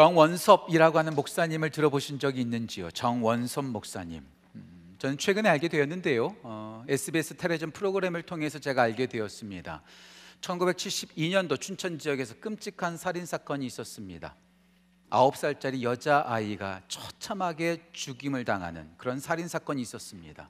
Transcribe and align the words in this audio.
정원섭이라고 0.00 0.96
하는 0.96 1.14
목사님을 1.14 1.68
들어보신 1.68 2.18
적이 2.18 2.40
있는지요? 2.40 2.90
정원섭 2.90 3.66
목사님. 3.66 4.24
음, 4.54 4.96
저는 4.98 5.18
최근에 5.18 5.46
알게 5.46 5.68
되었는데요. 5.68 6.36
어, 6.42 6.82
SBS 6.88 7.34
텔레비전 7.34 7.70
프로그램을 7.70 8.22
통해서 8.22 8.58
제가 8.58 8.80
알게 8.80 9.08
되었습니다. 9.08 9.82
1972년도 10.40 11.60
춘천 11.60 11.98
지역에서 11.98 12.36
끔찍한 12.40 12.96
살인 12.96 13.26
사건이 13.26 13.66
있었습니다. 13.66 14.34
9살짜리 15.10 15.82
여자 15.82 16.24
아이가 16.26 16.80
처참하게 16.88 17.82
죽임을 17.92 18.46
당하는 18.46 18.90
그런 18.96 19.20
살인 19.20 19.48
사건이 19.48 19.82
있었습니다. 19.82 20.48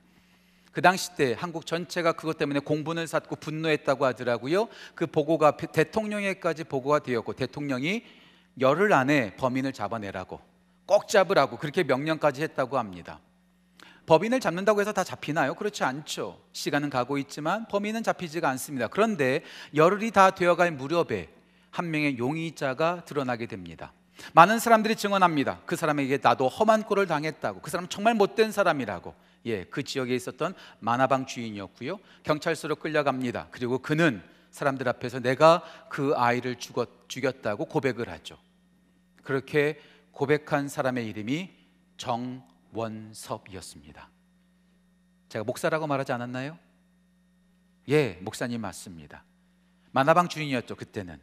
그 0.70 0.80
당시 0.80 1.16
때 1.16 1.34
한국 1.36 1.66
전체가 1.66 2.12
그것 2.12 2.38
때문에 2.38 2.60
공분을 2.60 3.08
샀고 3.08 3.34
분노했다고 3.34 4.04
하더라고요. 4.04 4.68
그 4.94 5.08
보고가 5.08 5.56
대통령에까지 5.56 6.62
보고가 6.62 7.00
되었고 7.00 7.32
대통령이 7.32 8.04
열흘 8.60 8.92
안에 8.92 9.36
범인을 9.36 9.72
잡아내라고 9.72 10.40
꼭 10.86 11.08
잡으라고 11.08 11.56
그렇게 11.56 11.82
명령까지 11.82 12.42
했다고 12.42 12.78
합니다. 12.78 13.20
법인을 14.06 14.40
잡는다고 14.40 14.80
해서 14.80 14.92
다 14.92 15.04
잡히나요? 15.04 15.54
그렇지 15.54 15.84
않죠. 15.84 16.40
시간은 16.52 16.90
가고 16.90 17.16
있지만 17.18 17.68
범인은 17.68 18.02
잡히지가 18.02 18.48
않습니다. 18.50 18.88
그런데 18.88 19.44
열흘이 19.74 20.10
다 20.10 20.30
되어갈 20.30 20.72
무렵에 20.72 21.28
한 21.70 21.90
명의 21.90 22.18
용의자가 22.18 23.04
드러나게 23.04 23.46
됩니다. 23.46 23.92
많은 24.32 24.58
사람들이 24.58 24.96
증언합니다. 24.96 25.60
그 25.64 25.76
사람에게 25.76 26.18
나도 26.20 26.48
험한 26.48 26.82
꼴을 26.82 27.06
당했다고. 27.06 27.60
그 27.60 27.70
사람 27.70 27.88
정말 27.88 28.14
못된 28.14 28.52
사람이라고. 28.52 29.14
예, 29.46 29.64
그 29.64 29.82
지역에 29.82 30.14
있었던 30.14 30.54
만화방 30.80 31.26
주인이었고요. 31.26 31.98
경찰서로 32.24 32.76
끌려갑니다. 32.76 33.46
그리고 33.50 33.78
그는 33.78 34.22
사람들 34.50 34.88
앞에서 34.88 35.20
내가 35.20 35.62
그 35.88 36.12
아이를 36.16 36.56
죽었, 36.56 36.88
죽였다고 37.08 37.66
고백을 37.66 38.08
하죠. 38.08 38.36
그렇게 39.30 39.78
고백한 40.10 40.68
사람의 40.68 41.06
이름이 41.06 41.50
정원섭이었습니다. 41.98 44.10
제가 45.28 45.44
목사라고 45.44 45.86
말하지 45.86 46.10
않았나요? 46.10 46.58
예, 47.90 48.18
목사님 48.22 48.60
맞습니다. 48.60 49.22
만화방 49.92 50.26
주인이었죠, 50.26 50.74
그때는. 50.74 51.20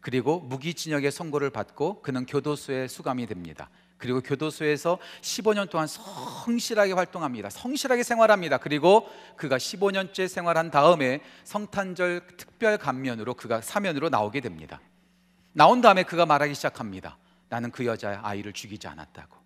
그리고 0.00 0.40
무기징역의 0.40 1.12
선고를 1.12 1.50
받고 1.50 2.00
그는 2.00 2.24
교도소에 2.24 2.88
수감이 2.88 3.26
됩니다. 3.26 3.68
그리고 3.98 4.22
교도소에서 4.22 4.98
15년 5.20 5.68
동안 5.68 5.86
성실하게 5.86 6.94
활동합니다. 6.94 7.50
성실하게 7.50 8.02
생활합니다. 8.02 8.56
그리고 8.56 9.06
그가 9.36 9.58
15년째 9.58 10.26
생활한 10.26 10.70
다음에 10.70 11.20
성탄절 11.44 12.28
특별 12.38 12.78
감면으로 12.78 13.34
그가 13.34 13.60
사면으로 13.60 14.08
나오게 14.08 14.40
됩니다. 14.40 14.80
나온 15.52 15.82
다음에 15.82 16.02
그가 16.02 16.24
말하기 16.24 16.54
시작합니다. 16.54 17.18
나는 17.52 17.70
그 17.70 17.84
여자의 17.84 18.16
아이를 18.16 18.54
죽이지 18.54 18.88
않았다고. 18.88 19.36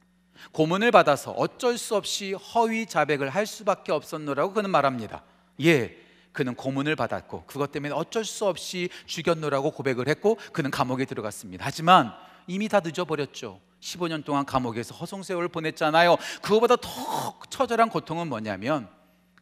고문을 0.52 0.92
받아서 0.92 1.32
어쩔 1.32 1.76
수 1.76 1.96
없이 1.96 2.34
허위 2.34 2.86
자백을 2.86 3.30
할 3.30 3.46
수밖에 3.46 3.90
없었노라고 3.90 4.52
그는 4.52 4.70
말합니다. 4.70 5.24
예, 5.62 5.98
그는 6.30 6.54
고문을 6.54 6.94
받았고 6.94 7.46
그것 7.46 7.72
때문에 7.72 7.92
어쩔 7.92 8.24
수 8.24 8.46
없이 8.46 8.90
죽였노라고 9.06 9.72
고백을 9.72 10.06
했고 10.06 10.38
그는 10.52 10.70
감옥에 10.70 11.04
들어갔습니다. 11.04 11.64
하지만 11.66 12.12
이미 12.46 12.68
다 12.68 12.78
늦어버렸죠. 12.78 13.60
15년 13.80 14.24
동안 14.24 14.46
감옥에서 14.46 14.94
허송세월을 14.94 15.48
보냈잖아요. 15.48 16.16
그거보다 16.42 16.76
더 16.76 17.40
처절한 17.50 17.88
고통은 17.88 18.28
뭐냐면 18.28 18.88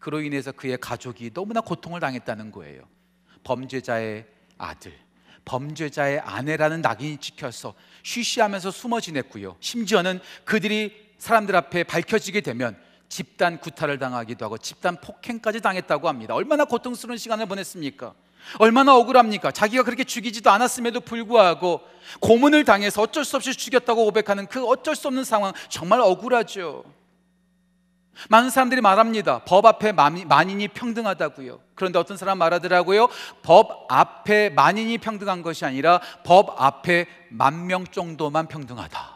그로 0.00 0.22
인해서 0.22 0.52
그의 0.52 0.78
가족이 0.78 1.34
너무나 1.34 1.60
고통을 1.60 2.00
당했다는 2.00 2.50
거예요. 2.50 2.84
범죄자의 3.42 4.26
아들, 4.56 5.03
범죄자의 5.44 6.20
아내라는 6.20 6.80
낙인이 6.80 7.18
찍혀서 7.18 7.74
쉬쉬하면서 8.02 8.70
숨어 8.70 9.00
지냈고요. 9.00 9.56
심지어는 9.60 10.20
그들이 10.44 11.04
사람들 11.18 11.56
앞에 11.56 11.84
밝혀지게 11.84 12.40
되면 12.40 12.76
집단 13.08 13.58
구타를 13.58 13.98
당하기도 13.98 14.44
하고 14.44 14.58
집단 14.58 15.00
폭행까지 15.00 15.60
당했다고 15.60 16.08
합니다. 16.08 16.34
얼마나 16.34 16.64
고통스러운 16.64 17.16
시간을 17.16 17.46
보냈습니까? 17.46 18.14
얼마나 18.58 18.94
억울합니까? 18.96 19.50
자기가 19.50 19.84
그렇게 19.84 20.04
죽이지도 20.04 20.50
않았음에도 20.50 21.00
불구하고 21.00 21.80
고문을 22.20 22.64
당해서 22.64 23.02
어쩔 23.02 23.24
수 23.24 23.36
없이 23.36 23.54
죽였다고 23.54 24.04
고백하는 24.04 24.46
그 24.46 24.66
어쩔 24.66 24.94
수 24.96 25.08
없는 25.08 25.24
상황 25.24 25.52
정말 25.68 26.00
억울하죠. 26.00 26.84
많은 28.28 28.50
사람들이 28.50 28.80
말합니다. 28.80 29.40
법 29.40 29.66
앞에 29.66 29.92
만인이 29.92 30.68
평등하다고요. 30.68 31.60
그런데 31.74 31.98
어떤 31.98 32.16
사람 32.16 32.38
말하더라고요. 32.38 33.08
법 33.42 33.86
앞에 33.90 34.50
만인이 34.50 34.98
평등한 34.98 35.42
것이 35.42 35.64
아니라 35.64 36.00
법 36.24 36.60
앞에 36.60 37.06
만 37.30 37.66
명 37.66 37.86
정도만 37.86 38.46
평등하다. 38.46 39.14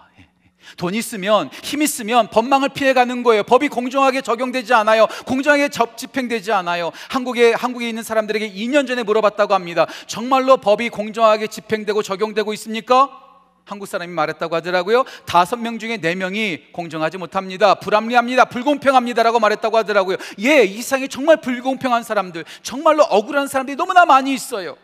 돈 0.76 0.94
있으면 0.94 1.48
힘 1.62 1.80
있으면 1.80 2.28
법망을 2.28 2.68
피해가는 2.68 3.22
거예요. 3.22 3.42
법이 3.42 3.68
공정하게 3.68 4.20
적용되지 4.20 4.74
않아요. 4.74 5.06
공정하게 5.26 5.70
접 5.70 5.96
집행되지 5.96 6.52
않아요. 6.52 6.90
한국에 7.08 7.54
한국에 7.54 7.88
있는 7.88 8.02
사람들에게 8.02 8.52
2년 8.52 8.86
전에 8.86 9.02
물어봤다고 9.02 9.54
합니다. 9.54 9.86
정말로 10.06 10.58
법이 10.58 10.90
공정하게 10.90 11.46
집행되고 11.46 12.02
적용되고 12.02 12.52
있습니까? 12.52 13.27
한국 13.68 13.86
사람이 13.86 14.12
말했다고 14.12 14.54
하더라고요. 14.56 15.04
다섯 15.26 15.56
명 15.56 15.78
중에 15.78 15.98
네 15.98 16.14
명이 16.14 16.72
공정하지 16.72 17.18
못합니다. 17.18 17.74
불합리합니다. 17.74 18.46
불공평합니다라고 18.46 19.38
말했다고 19.38 19.76
하더라고요. 19.76 20.16
예, 20.40 20.64
이 20.64 20.82
세상에 20.82 21.06
정말 21.06 21.40
불공평한 21.40 22.02
사람들, 22.02 22.44
정말로 22.62 23.02
억울한 23.04 23.46
사람들이 23.46 23.76
너무나 23.76 24.04
많이 24.06 24.32
있어요. 24.32 24.76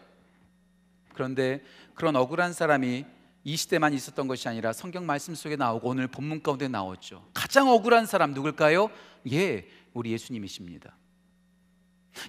그런데 1.15 1.63
그런 1.95 2.15
억울한 2.17 2.53
사람이 2.53 3.07
이 3.45 3.57
시대만 3.57 3.93
있었던 3.93 4.27
것이 4.27 4.49
아니라 4.49 4.73
성경 4.73 5.07
말씀 5.07 5.35
속에 5.35 5.57
나오고 5.57 5.89
오늘 5.89 6.07
본문 6.09 6.43
가운데 6.43 6.69
나왔죠. 6.69 7.27
가장 7.35 7.69
억울한 7.69 8.07
사람 8.07 8.33
누굴까요? 8.33 8.91
예, 9.33 9.67
우리 9.93 10.13
예수님이십니다. 10.13 10.97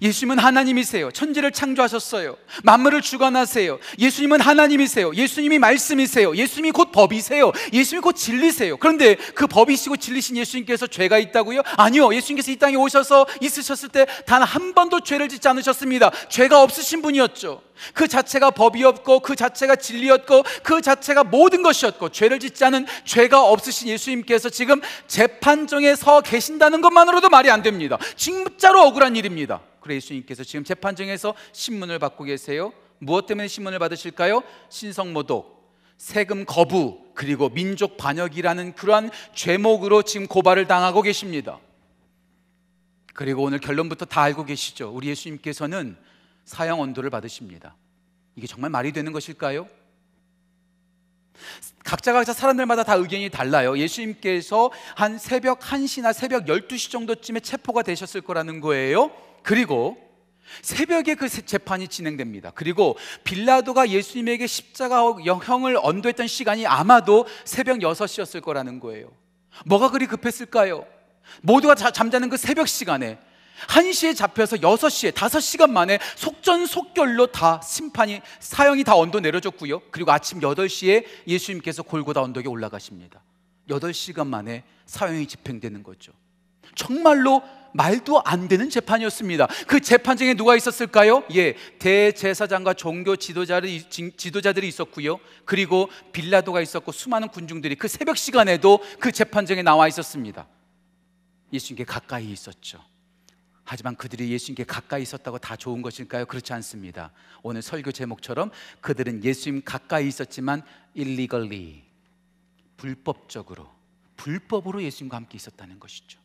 예수님은 0.01 0.39
하나님이세요. 0.39 1.11
천지를 1.11 1.51
창조하셨어요. 1.51 2.37
만물을 2.63 3.01
주관하세요. 3.01 3.79
예수님은 3.99 4.41
하나님이세요. 4.41 5.13
예수님이 5.13 5.59
말씀이세요. 5.59 6.35
예수님이 6.35 6.71
곧 6.71 6.91
법이세요. 6.91 7.51
예수님이 7.71 8.01
곧 8.01 8.13
진리세요. 8.13 8.77
그런데 8.77 9.15
그 9.35 9.47
법이시고 9.47 9.97
진리신 9.97 10.37
예수님께서 10.37 10.87
죄가 10.87 11.17
있다고요? 11.17 11.61
아니요. 11.77 12.13
예수님께서 12.13 12.51
이 12.51 12.55
땅에 12.57 12.75
오셔서 12.75 13.25
있으셨을 13.41 13.89
때 13.89 14.05
단 14.25 14.45
한 14.45 14.73
번도 14.73 14.99
죄를 15.01 15.29
짓지 15.29 15.47
않으셨습니다. 15.47 16.11
죄가 16.29 16.61
없으신 16.61 17.01
분이었죠. 17.01 17.61
그 17.93 18.07
자체가 18.07 18.51
법이었고 18.51 19.19
그 19.19 19.35
자체가 19.35 19.75
진리였고 19.75 20.43
그 20.63 20.81
자체가 20.81 21.23
모든 21.23 21.61
것이었고 21.61 22.09
죄를 22.09 22.39
짓지 22.39 22.63
않은 22.65 22.85
죄가 23.05 23.43
없으신 23.43 23.89
예수님께서 23.89 24.49
지금 24.49 24.81
재판정에 25.07 25.95
서 25.95 26.21
계신다는 26.21 26.81
것만으로도 26.81 27.29
말이 27.29 27.49
안 27.49 27.61
됩니다. 27.61 27.97
진짜로 28.15 28.81
억울한 28.83 29.15
일입니다. 29.15 29.61
그래 29.79 29.95
예수님께서 29.95 30.43
지금 30.43 30.63
재판정에서 30.63 31.35
신문을 31.51 31.99
받고 31.99 32.23
계세요. 32.23 32.73
무엇 32.97 33.25
때문에 33.27 33.47
신문을 33.47 33.77
받으실까요? 33.79 34.41
신성모독, 34.69 35.71
세금 35.97 36.45
거부, 36.45 36.99
그리고 37.13 37.49
민족 37.49 37.97
반역이라는 37.97 38.73
그러한 38.75 39.11
죄목으로 39.33 40.03
지금 40.03 40.27
고발을 40.27 40.67
당하고 40.67 41.01
계십니다. 41.01 41.59
그리고 43.13 43.43
오늘 43.43 43.59
결론부터 43.59 44.05
다 44.05 44.21
알고 44.23 44.45
계시죠? 44.45 44.91
우리 44.93 45.07
예수님께서는 45.09 45.97
사형 46.45 46.79
언도를 46.81 47.09
받으십니다. 47.09 47.75
이게 48.35 48.47
정말 48.47 48.69
말이 48.69 48.91
되는 48.91 49.11
것일까요? 49.11 49.67
각자 51.83 52.13
각자 52.13 52.33
사람들마다 52.33 52.83
다 52.83 52.95
의견이 52.95 53.29
달라요. 53.29 53.77
예수님께서 53.77 54.71
한 54.95 55.17
새벽 55.17 55.59
1시나 55.59 56.13
새벽 56.13 56.45
12시 56.45 56.91
정도쯤에 56.91 57.41
체포가 57.41 57.81
되셨을 57.81 58.21
거라는 58.21 58.61
거예요. 58.61 59.11
그리고 59.43 59.97
새벽에 60.61 61.15
그 61.15 61.27
재판이 61.29 61.87
진행됩니다. 61.87 62.51
그리고 62.51 62.97
빌라도가 63.23 63.89
예수님에게 63.89 64.47
십자가 64.47 65.01
형을 65.03 65.77
언도했던 65.81 66.27
시간이 66.27 66.65
아마도 66.67 67.27
새벽 67.43 67.79
6시였을 67.79 68.41
거라는 68.41 68.79
거예요. 68.79 69.11
뭐가 69.65 69.89
그리 69.91 70.05
급했을까요? 70.05 70.85
모두가 71.41 71.75
잠자는 71.75 72.29
그 72.29 72.37
새벽 72.37 72.67
시간에 72.67 73.19
1시에 73.67 74.15
잡혀서 74.15 74.57
6시에 74.57 75.11
5시간 75.11 75.69
만에 75.69 75.99
속전속결로 76.15 77.27
다 77.27 77.61
심판이 77.63 78.21
사형이 78.39 78.83
다 78.83 78.95
언도 78.95 79.19
내려졌고요. 79.19 79.81
그리고 79.91 80.11
아침 80.11 80.39
8시에 80.39 81.05
예수님께서 81.27 81.83
골고다 81.83 82.21
언덕에 82.21 82.47
올라가십니다. 82.47 83.21
8시간 83.69 84.27
만에 84.27 84.63
사형이 84.85 85.25
집행되는 85.27 85.83
거죠. 85.83 86.11
정말로 86.75 87.41
말도 87.73 88.21
안 88.23 88.47
되는 88.47 88.69
재판이었습니다. 88.69 89.47
그 89.67 89.81
재판정에 89.81 90.33
누가 90.33 90.55
있었을까요? 90.55 91.23
예, 91.35 91.55
대제사장과 91.79 92.73
종교 92.75 93.17
지도자들이, 93.17 94.67
있었고요. 94.67 95.19
그리고 95.43 95.89
빌라도가 96.13 96.61
있었고 96.61 96.91
수많은 96.93 97.27
군중들이 97.27 97.75
그 97.75 97.87
새벽 97.87 98.17
시간에도 98.17 98.79
그 98.99 99.11
재판정에 99.11 99.61
나와 99.61 99.87
있었습니다. 99.89 100.47
예수님께 101.51 101.83
가까이 101.83 102.31
있었죠. 102.31 102.79
하지만 103.65 103.95
그들이 103.95 104.31
예수님께 104.31 104.63
가까이 104.63 105.01
있었다고 105.01 105.39
다 105.39 105.55
좋은 105.55 105.81
것일까요? 105.81 106.27
그렇지 106.27 106.53
않습니다. 106.53 107.11
오늘 107.41 107.61
설교 107.61 107.91
제목처럼 107.91 108.51
그들은 108.79 109.23
예수님 109.23 109.63
가까이 109.65 110.07
있었지만 110.07 110.61
illegally 110.95 111.83
불법적으로 112.77 113.67
불법으로 114.17 114.83
예수님과 114.83 115.17
함께 115.17 115.35
있었다는 115.35 115.79
것이죠. 115.79 116.19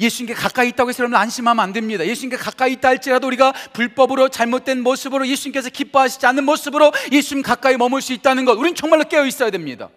예수님께 0.00 0.34
가까이 0.34 0.68
있다고 0.68 0.90
해서 0.90 1.02
여러분 1.02 1.16
안심하면 1.16 1.64
안 1.64 1.72
됩니다. 1.72 2.06
예수님께 2.06 2.36
가까이 2.36 2.72
있다 2.74 2.88
할지라도 2.88 3.26
우리가 3.26 3.52
불법으로 3.72 4.28
잘못된 4.28 4.82
모습으로 4.82 5.26
예수님께서 5.26 5.70
기뻐하시지 5.70 6.26
않는 6.26 6.44
모습으로 6.44 6.92
예수님 7.10 7.42
가까이 7.42 7.78
머물 7.78 8.02
수 8.02 8.12
있다는 8.12 8.44
것, 8.44 8.52
우리는 8.58 8.74
정말로 8.74 9.04
깨어 9.04 9.24
있어야 9.24 9.50
됩니다. 9.50 9.88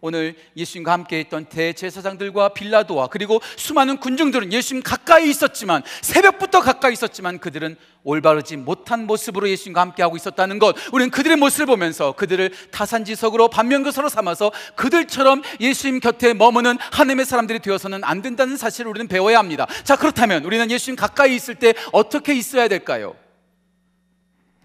오늘 0.00 0.36
예수님과 0.56 0.92
함께 0.92 1.20
있던 1.22 1.46
대제사장들과 1.46 2.50
빌라도와 2.50 3.08
그리고 3.08 3.40
수많은 3.56 3.98
군중들은 3.98 4.52
예수님 4.52 4.82
가까이 4.82 5.28
있었지만 5.28 5.82
새벽부터 6.02 6.60
가까이 6.60 6.92
있었지만 6.92 7.38
그들은 7.38 7.76
올바르지 8.04 8.56
못한 8.56 9.06
모습으로 9.06 9.48
예수님과 9.48 9.80
함께 9.80 10.02
하고 10.02 10.16
있었다는 10.16 10.58
것 10.58 10.76
우리는 10.92 11.10
그들의 11.10 11.36
모습을 11.36 11.66
보면서 11.66 12.12
그들을 12.12 12.52
타산지석으로 12.70 13.48
반면교사로 13.48 14.08
삼아서 14.08 14.52
그들처럼 14.76 15.42
예수님 15.60 16.00
곁에 16.00 16.32
머무는 16.32 16.78
하나님의 16.92 17.26
사람들이 17.26 17.58
되어서는 17.58 18.04
안 18.04 18.22
된다는 18.22 18.56
사실을 18.56 18.90
우리는 18.90 19.08
배워야 19.08 19.38
합니다 19.38 19.66
자 19.82 19.96
그렇다면 19.96 20.44
우리는 20.44 20.70
예수님 20.70 20.96
가까이 20.96 21.34
있을 21.34 21.56
때 21.56 21.74
어떻게 21.92 22.34
있어야 22.34 22.68
될까요? 22.68 23.16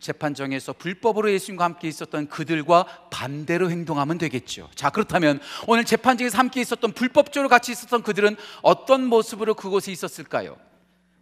재판정에서 0.03 0.73
불법으로 0.73 1.31
예수님과 1.31 1.63
함께 1.63 1.87
있었던 1.87 2.27
그들과 2.27 2.85
반대로 3.09 3.71
행동하면 3.71 4.19
되겠죠. 4.19 4.69
자, 4.75 4.91
그렇다면 4.91 5.39
오늘 5.65 5.83
재판정에서 5.83 6.37
함께 6.37 6.61
있었던 6.61 6.91
불법적으로 6.91 7.49
같이 7.49 7.71
있었던 7.71 8.03
그들은 8.03 8.35
어떤 8.61 9.05
모습으로 9.07 9.55
그곳에 9.55 9.91
있었을까요? 9.91 10.55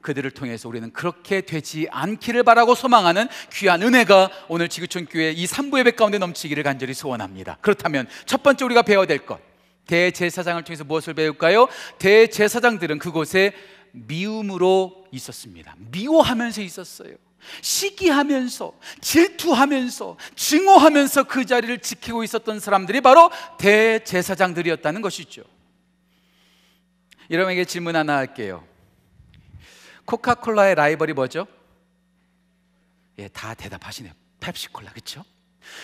그들을 0.02 0.30
통해서 0.32 0.68
우리는 0.68 0.92
그렇게 0.92 1.42
되지 1.42 1.88
않기를 1.92 2.44
바라고 2.44 2.76
소망하는 2.76 3.28
귀한 3.54 3.84
은혜가 3.84 4.30
오늘 4.50 4.68
지구촌 4.68 5.06
교회 5.06 5.32
이 5.32 5.46
3부 5.46 5.80
예배 5.80 5.92
가운데 5.92 6.18
넘치기를 6.18 6.64
간절히 6.64 6.94
소원합니다. 6.94 7.60
그렇다면 7.62 8.08
첫 8.26 8.44
번째 8.44 8.66
우리가 8.66 8.82
배워야 8.82 9.06
될 9.06 9.26
것. 9.26 9.40
대제사장을 9.86 10.64
통해서 10.64 10.84
무엇을 10.84 11.14
배울까요? 11.14 11.68
대제사장들은 12.00 13.00
그곳에 13.00 13.54
미움으로 13.92 15.06
있었습니다. 15.12 15.76
미워하면서 15.92 16.62
있었어요. 16.62 17.16
시기하면서 17.62 18.74
질투하면서 19.02 20.18
증오하면서 20.36 21.24
그 21.24 21.46
자리를 21.46 21.80
지키고 21.80 22.24
있었던 22.24 22.60
사람들이 22.60 23.02
바로 23.02 23.30
대제사장들이었다는 23.58 25.02
것이죠. 25.02 25.44
여러분에게 27.30 27.66
질문 27.66 27.96
하나 27.96 28.18
할게요. 28.18 28.64
코카콜라의 30.06 30.76
라이벌이 30.76 31.14
뭐죠? 31.14 31.48
예, 33.20 33.28
다 33.30 33.54
대답하시네요. 33.54 34.14
펩시콜라, 34.40 34.92
그렇죠? 34.92 35.24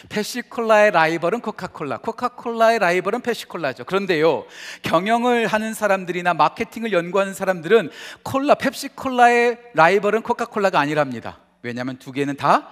펩시콜라의 0.10 0.92
라이벌은 0.92 1.42
코카콜라, 1.42 1.98
코카콜라의 2.00 2.80
라이벌은 2.80 3.22
펩시콜라죠. 3.22 3.86
그런데요, 3.86 4.46
경영을 4.82 5.48
하는 5.48 5.74
사람들이나 5.74 6.34
마케팅을 6.34 6.92
연구하는 6.92 7.34
사람들은 7.34 7.92
콜라, 8.24 8.56
펩시콜라의 8.56 9.60
라이벌은 9.76 10.24
코카콜라가 10.24 10.80
아니랍니다. 10.80 11.40
왜냐하면 11.68 11.98
두 11.98 12.12
개는 12.12 12.38
다 12.38 12.70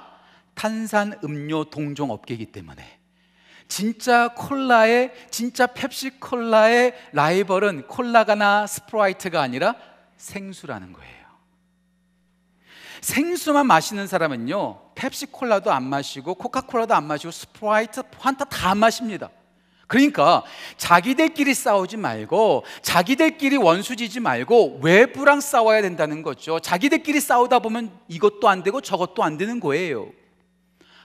탄산 0.55 1.19
음료 1.23 1.65
동종 1.65 2.11
업계이기 2.11 2.47
때문에 2.47 2.99
진짜 3.67 4.29
콜라의 4.29 5.13
진짜 5.29 5.67
펩시 5.67 6.19
콜라의 6.19 6.93
라이벌은 7.13 7.87
콜라가나 7.87 8.67
스프라이트가 8.67 9.41
아니라 9.41 9.75
생수라는 10.17 10.93
거예요. 10.93 11.25
생수만 13.01 13.67
마시는 13.67 14.07
사람은요 14.07 14.93
펩시 14.95 15.27
콜라도 15.27 15.71
안 15.71 15.83
마시고 15.83 16.35
코카콜라도 16.35 16.95
안 16.95 17.03
마시고 17.05 17.31
스프라이트 17.31 18.01
환타 18.17 18.45
다안 18.45 18.77
마십니다. 18.77 19.29
그러니까 19.87 20.43
자기들끼리 20.77 21.53
싸우지 21.53 21.97
말고 21.97 22.63
자기들끼리 22.81 23.57
원수지지 23.57 24.19
말고 24.19 24.79
외부랑 24.81 25.41
싸워야 25.41 25.81
된다는 25.81 26.23
거죠. 26.23 26.59
자기들끼리 26.59 27.19
싸우다 27.19 27.59
보면 27.59 27.91
이것도 28.07 28.49
안 28.49 28.63
되고 28.63 28.81
저것도 28.81 29.23
안 29.23 29.37
되는 29.37 29.59
거예요. 29.59 30.11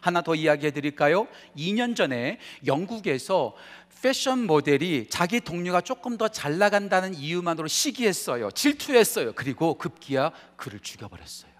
하나 0.00 0.22
더 0.22 0.34
이야기해 0.34 0.70
드릴까요? 0.70 1.28
2년 1.56 1.94
전에 1.94 2.38
영국에서 2.66 3.54
패션 4.02 4.46
모델이 4.46 5.08
자기 5.10 5.40
동료가 5.40 5.82
조금 5.82 6.16
더 6.16 6.28
잘 6.28 6.56
나간다는 6.56 7.14
이유만으로 7.14 7.68
시기했어요. 7.68 8.50
질투했어요. 8.52 9.34
그리고 9.34 9.74
급기야 9.74 10.30
그를 10.56 10.80
죽여버렸어요. 10.80 11.50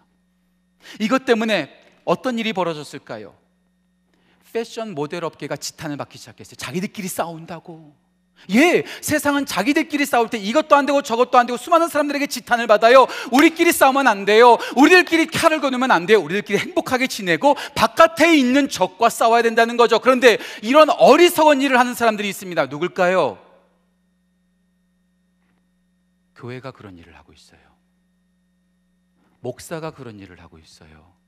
이것 1.01 1.27
때문에 1.27 1.71
어떤 2.07 2.39
일이 2.39 2.55
벌어졌을까요? 2.55 3.35
패션 4.53 4.95
모델 4.95 5.25
업계가 5.25 5.57
지탄을 5.57 5.97
받기 5.97 6.19
시작했어요. 6.19 6.57
자기들끼리 6.57 7.09
싸운다고. 7.09 7.95
예, 8.55 8.85
세상은 9.03 9.45
자기들끼리 9.45 10.07
싸울 10.07 10.31
때 10.31 10.39
이것도 10.39 10.75
안 10.75 10.87
되고 10.87 11.03
저것도 11.03 11.37
안 11.37 11.47
되고 11.47 11.57
수많은 11.57 11.89
사람들에게 11.89 12.27
지탄을 12.27 12.67
받아요. 12.67 13.07
우리끼리 13.33 13.71
싸우면 13.71 14.07
안 14.07 14.25
돼요. 14.25 14.57
우리들끼리 14.77 15.27
칼을 15.27 15.61
거누면 15.61 15.91
안 15.91 16.07
돼요. 16.07 16.21
우리들끼리 16.21 16.59
행복하게 16.59 17.07
지내고 17.07 17.55
바깥에 17.75 18.37
있는 18.37 18.69
적과 18.69 19.11
싸워야 19.11 19.43
된다는 19.43 19.77
거죠. 19.77 19.99
그런데 19.99 20.39
이런 20.63 20.89
어리석은 20.89 21.61
일을 21.61 21.79
하는 21.79 21.95
사람들이 21.95 22.29
있습니다. 22.31 22.67
누굴까요? 22.67 23.39
교회가 26.37 26.71
그런 26.71 26.97
일을 26.97 27.17
하고 27.19 27.35
있어요. 27.35 27.61
목사가 29.41 29.91
그런 29.91 30.19
일을 30.19 30.41
하고 30.41 30.59
있어요. 30.59 31.20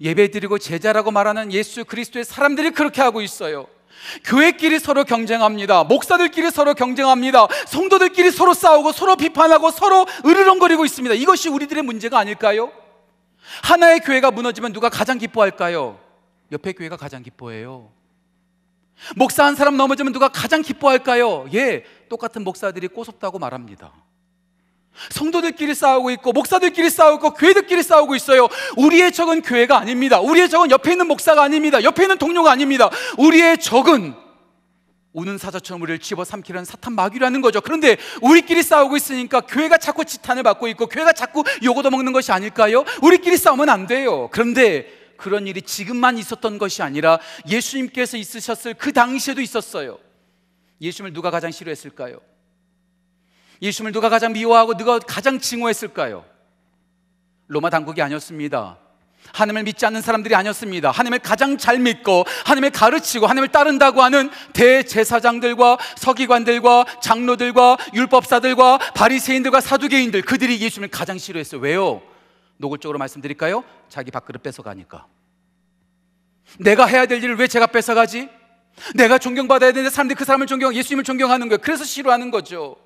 예배드리고 0.00 0.58
제자라고 0.58 1.10
말하는 1.10 1.52
예수 1.52 1.84
그리스도의 1.84 2.24
사람들이 2.24 2.70
그렇게 2.70 3.02
하고 3.02 3.20
있어요. 3.22 3.66
교회끼리 4.24 4.78
서로 4.78 5.04
경쟁합니다. 5.04 5.84
목사들끼리 5.84 6.50
서로 6.50 6.74
경쟁합니다. 6.74 7.48
성도들끼리 7.66 8.30
서로 8.30 8.54
싸우고 8.54 8.92
서로 8.92 9.16
비판하고 9.16 9.70
서로 9.70 10.06
으르렁거리고 10.24 10.84
있습니다. 10.84 11.14
이것이 11.14 11.48
우리들의 11.48 11.82
문제가 11.82 12.18
아닐까요? 12.18 12.72
하나의 13.62 14.00
교회가 14.00 14.30
무너지면 14.30 14.72
누가 14.72 14.88
가장 14.88 15.18
기뻐할까요? 15.18 15.98
옆에 16.52 16.72
교회가 16.72 16.96
가장 16.96 17.22
기뻐해요. 17.22 17.90
목사 19.14 19.44
한 19.44 19.54
사람 19.56 19.76
넘어지면 19.76 20.12
누가 20.12 20.28
가장 20.28 20.62
기뻐할까요? 20.62 21.46
예, 21.54 21.84
똑같은 22.08 22.44
목사들이 22.44 22.88
꼬섭다고 22.88 23.38
말합니다. 23.38 23.92
성도들끼리 25.10 25.74
싸우고 25.74 26.10
있고 26.12 26.32
목사들끼리 26.32 26.90
싸우고 26.90 27.34
교회들끼리 27.34 27.82
싸우고 27.82 28.14
있어요. 28.16 28.48
우리의 28.76 29.12
적은 29.12 29.42
교회가 29.42 29.78
아닙니다. 29.78 30.20
우리의 30.20 30.48
적은 30.48 30.70
옆에 30.70 30.92
있는 30.92 31.06
목사가 31.06 31.42
아닙니다. 31.42 31.82
옆에 31.82 32.04
있는 32.04 32.18
동료가 32.18 32.50
아닙니다. 32.50 32.90
우리의 33.18 33.58
적은 33.58 34.14
우는 35.12 35.38
사자처럼 35.38 35.80
우리를 35.80 35.98
집어삼키는 35.98 36.66
사탄 36.66 36.92
마귀라는 36.92 37.40
거죠. 37.40 37.62
그런데 37.62 37.96
우리끼리 38.20 38.62
싸우고 38.62 38.98
있으니까 38.98 39.40
교회가 39.40 39.78
자꾸 39.78 40.04
지탄을 40.04 40.42
받고 40.42 40.68
있고 40.68 40.88
교회가 40.88 41.14
자꾸 41.14 41.42
욕을 41.64 41.90
먹는 41.90 42.12
것이 42.12 42.32
아닐까요? 42.32 42.84
우리끼리 43.00 43.38
싸우면 43.38 43.70
안 43.70 43.86
돼요. 43.86 44.28
그런데 44.30 44.86
그런 45.16 45.46
일이 45.46 45.62
지금만 45.62 46.18
있었던 46.18 46.58
것이 46.58 46.82
아니라 46.82 47.18
예수님께서 47.48 48.18
있으셨을 48.18 48.74
그 48.74 48.92
당시에도 48.92 49.40
있었어요. 49.40 49.98
예수님을 50.82 51.14
누가 51.14 51.30
가장 51.30 51.50
싫어했을까요? 51.50 52.20
예수님을 53.62 53.92
누가 53.92 54.08
가장 54.08 54.32
미워하고 54.32 54.76
누가 54.76 54.98
가장 54.98 55.40
증오했을까요? 55.40 56.24
로마 57.48 57.70
당국이 57.70 58.02
아니었습니다. 58.02 58.78
하나님을 59.32 59.64
믿지 59.64 59.84
않는 59.86 60.02
사람들이 60.02 60.34
아니었습니다. 60.34 60.90
하나님을 60.90 61.18
가장 61.18 61.58
잘 61.58 61.78
믿고 61.78 62.24
하나님을 62.44 62.70
가르치고 62.70 63.26
하나님을 63.26 63.48
따른다고 63.48 64.02
하는 64.02 64.30
대제사장들과 64.52 65.78
서기관들과 65.96 66.84
장로들과 67.00 67.76
율법사들과 67.94 68.78
바리새인들과 68.94 69.60
사두개인들 69.60 70.22
그들이 70.22 70.60
예수님을 70.60 70.88
가장 70.88 71.18
싫어했어요. 71.18 71.60
왜요? 71.60 72.02
노골적으로 72.58 72.98
말씀드릴까요? 72.98 73.64
자기 73.88 74.10
밥그릇 74.10 74.42
뺏어가니까. 74.42 75.06
내가 76.58 76.86
해야 76.86 77.06
될 77.06 77.22
일을 77.22 77.36
왜 77.36 77.48
제가 77.48 77.66
뺏어가지? 77.66 78.28
내가 78.94 79.18
존경받아야 79.18 79.72
되는데 79.72 79.90
사람들이 79.90 80.16
그 80.16 80.24
사람을 80.24 80.46
존경, 80.46 80.74
예수님을 80.74 81.04
존경하는 81.04 81.48
거예요. 81.48 81.58
그래서 81.60 81.84
싫어하는 81.84 82.30
거죠. 82.30 82.76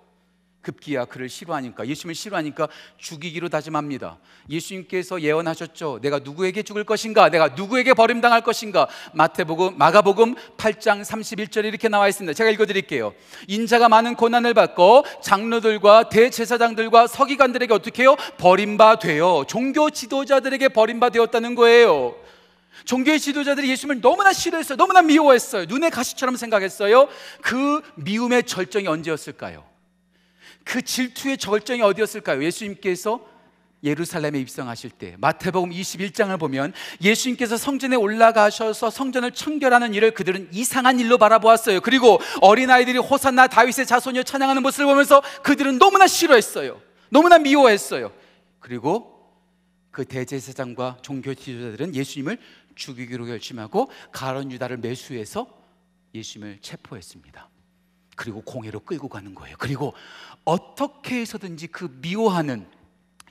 급기야 0.63 1.07
그를 1.07 1.29
싫어하니까 1.29 1.87
예수님을 1.87 2.15
싫어하니까 2.15 2.69
죽이기로 2.99 3.49
다짐합니다. 3.49 4.19
예수님께서 4.49 5.23
예언하셨죠. 5.23 6.01
내가 6.03 6.19
누구에게 6.19 6.63
죽을 6.63 6.85
것인가? 6.85 7.31
내가 7.31 7.49
누구에게 7.49 7.95
버림당할 7.95 8.43
것인가? 8.43 8.89
마태복음 9.15 9.79
마가복음 9.79 10.35
8장 10.57 11.03
31절에 11.03 11.67
이렇게 11.67 11.89
나와 11.89 12.09
있습니다. 12.09 12.35
제가 12.35 12.51
읽어 12.51 12.67
드릴게요. 12.67 13.15
인자가 13.49 13.89
많은 13.89 14.17
고난을 14.17 14.55
받고 14.55 15.05
장로들과 15.23 16.09
대제사장들과 16.11 17.07
서기관들에게 17.07 17.73
어떻게 17.73 18.03
해요? 18.03 18.17
버림바 18.39 18.99
되어 18.99 19.45
종교 19.49 19.91
지도자들에게 19.91 20.69
버림바 20.69 21.11
되었다는 21.11 21.55
거예요. 21.55 22.17
종교의 22.85 23.21
지도자들이 23.21 23.69
예수님을 23.71 24.01
너무나 24.01 24.33
싫어했어요. 24.33 24.77
너무나 24.77 25.03
미워했어요. 25.03 25.67
눈에 25.67 25.91
가시처럼 25.91 26.37
생각했어요. 26.37 27.09
그 27.43 27.83
미움의 27.97 28.45
절정이 28.45 28.87
언제였을까요? 28.87 29.70
그 30.71 30.83
질투의 30.83 31.37
절정이 31.37 31.83
어디였을까요? 31.83 32.45
예수님께서 32.45 33.27
예루살렘에 33.83 34.39
입성하실 34.39 34.91
때 34.91 35.17
마태복음 35.19 35.71
21장을 35.71 36.39
보면 36.39 36.73
예수님께서 37.03 37.57
성전에 37.57 37.97
올라가셔서 37.97 38.89
성전을 38.91 39.33
청결하는 39.33 39.95
일을 39.95 40.13
그들은 40.15 40.51
이상한 40.53 41.01
일로 41.01 41.19
바라보았어요. 41.19 41.81
그리고 41.81 42.21
어린아이들이 42.41 42.99
호산나 42.99 43.49
다윗의 43.49 43.85
자손이여 43.85 44.23
찬양하는 44.23 44.63
모습을 44.63 44.87
보면서 44.87 45.21
그들은 45.43 45.79
너무나 45.79 46.07
싫어했어요. 46.07 46.81
너무나 47.09 47.39
미워했어요. 47.39 48.13
그리고 48.61 49.29
그 49.91 50.05
대제사장과 50.05 50.99
종교 51.03 51.35
지도자들은 51.35 51.97
예수님을 51.97 52.39
죽이기로 52.77 53.27
결심하고 53.27 53.91
가론 54.13 54.53
유다를 54.53 54.77
매수해서 54.77 55.49
예수님을 56.15 56.59
체포했습니다. 56.61 57.49
그리고 58.21 58.43
공회로 58.43 58.81
끌고 58.81 59.09
가는 59.09 59.35
거예요. 59.35 59.57
그리고 59.59 59.95
어떻게 60.45 61.21
해서든지 61.23 61.69
그 61.69 61.89
미워하는 62.03 62.67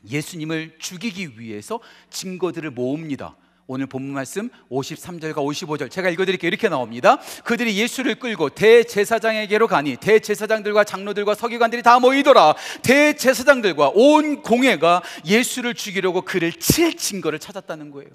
예수님을 0.09 0.77
죽이기 0.79 1.39
위해서 1.39 1.79
증거들을 2.09 2.71
모읍니다. 2.71 3.35
오늘 3.67 3.85
본문 3.85 4.15
말씀 4.15 4.49
53절과 4.71 5.35
55절 5.35 5.91
제가 5.91 6.09
읽어드릴게요. 6.09 6.47
이렇게 6.47 6.69
나옵니다. 6.69 7.19
그들이 7.43 7.77
예수를 7.77 8.15
끌고 8.15 8.49
대제사장에게로 8.49 9.67
가니 9.67 9.97
대제사장들과 9.97 10.85
장로들과 10.85 11.35
서기관들이 11.35 11.83
다 11.83 11.99
모이더라. 11.99 12.55
대제사장들과 12.81 13.91
온 13.93 14.41
공회가 14.41 15.03
예수를 15.23 15.75
죽이려고 15.75 16.23
그를 16.23 16.51
칠 16.51 16.97
증거를 16.97 17.37
찾았다는 17.37 17.91
거예요. 17.91 18.09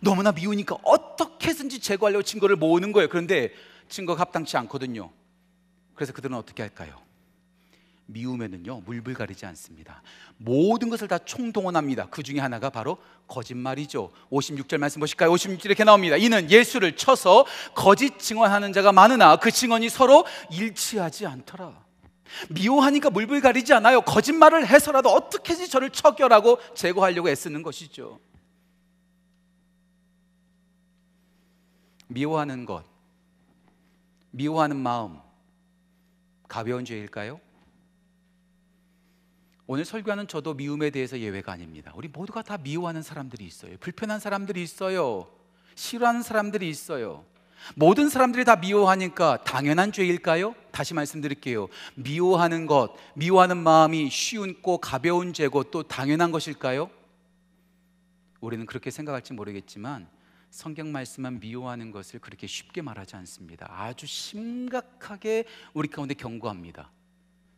너무나 0.00 0.32
미우니까 0.32 0.78
어떻게 0.82 1.48
해서든지 1.48 1.80
제거하려고 1.80 2.22
증거를 2.22 2.56
모으는 2.56 2.92
거예요. 2.92 3.10
그런데 3.10 3.52
증거가 3.90 4.22
합당치 4.22 4.56
않거든요. 4.56 5.10
그래서 6.00 6.14
그들은 6.14 6.34
어떻게 6.34 6.62
할까요? 6.62 6.98
미움에는요 8.06 8.84
물불 8.86 9.12
가리지 9.12 9.44
않습니다. 9.44 10.02
모든 10.38 10.88
것을 10.88 11.08
다 11.08 11.18
총동원합니다. 11.18 12.06
그 12.06 12.22
중에 12.22 12.38
하나가 12.38 12.70
바로 12.70 12.96
거짓말이죠. 13.26 14.10
56절 14.30 14.78
말씀 14.78 15.00
보실까요? 15.00 15.30
56절 15.30 15.66
이렇게 15.66 15.84
나옵니다. 15.84 16.16
이는 16.16 16.50
예수를 16.50 16.96
쳐서 16.96 17.44
거짓 17.74 18.18
증언하는 18.18 18.72
자가 18.72 18.92
많으나 18.92 19.36
그 19.36 19.50
증언이 19.50 19.90
서로 19.90 20.24
일치하지 20.50 21.26
않더라. 21.26 21.84
미워하니까 22.48 23.10
물불 23.10 23.42
가리지 23.42 23.74
않아요. 23.74 24.00
거짓말을 24.00 24.66
해서라도 24.66 25.10
어떻게지 25.10 25.68
저를 25.68 25.90
처결하고 25.90 26.60
제거하려고 26.74 27.28
애쓰는 27.28 27.62
것이죠. 27.62 28.18
미워하는 32.08 32.64
것, 32.64 32.84
미워하는 34.30 34.76
마음, 34.78 35.18
가벼운 36.50 36.84
죄일까요? 36.84 37.40
오늘 39.68 39.84
설교하는 39.84 40.26
저도 40.26 40.54
미움에 40.54 40.90
대해서 40.90 41.20
예외가 41.20 41.52
아닙니다. 41.52 41.92
우리 41.94 42.08
모두가 42.08 42.42
다 42.42 42.58
미워하는 42.58 43.02
사람들이 43.02 43.46
있어요. 43.46 43.76
불편한 43.78 44.18
사람들이 44.18 44.60
있어요. 44.60 45.30
싫어하는 45.76 46.22
사람들이 46.22 46.68
있어요. 46.68 47.24
모든 47.76 48.08
사람들이 48.08 48.44
다 48.44 48.56
미워하니까 48.56 49.44
당연한 49.44 49.92
죄일까요? 49.92 50.56
다시 50.72 50.92
말씀드릴게요. 50.92 51.68
미워하는 51.94 52.66
것, 52.66 52.96
미워하는 53.14 53.56
마음이 53.56 54.10
쉬운 54.10 54.60
고 54.60 54.78
가벼운 54.78 55.32
죄고 55.32 55.64
또 55.64 55.84
당연한 55.84 56.32
것일까요? 56.32 56.90
우리는 58.40 58.66
그렇게 58.66 58.90
생각할지 58.90 59.34
모르겠지만 59.34 60.08
성경 60.50 60.92
말씀만 60.92 61.40
미워하는 61.40 61.90
것을 61.92 62.20
그렇게 62.20 62.46
쉽게 62.46 62.82
말하지 62.82 63.16
않습니다. 63.16 63.66
아주 63.70 64.06
심각하게 64.06 65.44
우리 65.72 65.88
가운데 65.88 66.14
경고합니다. 66.14 66.90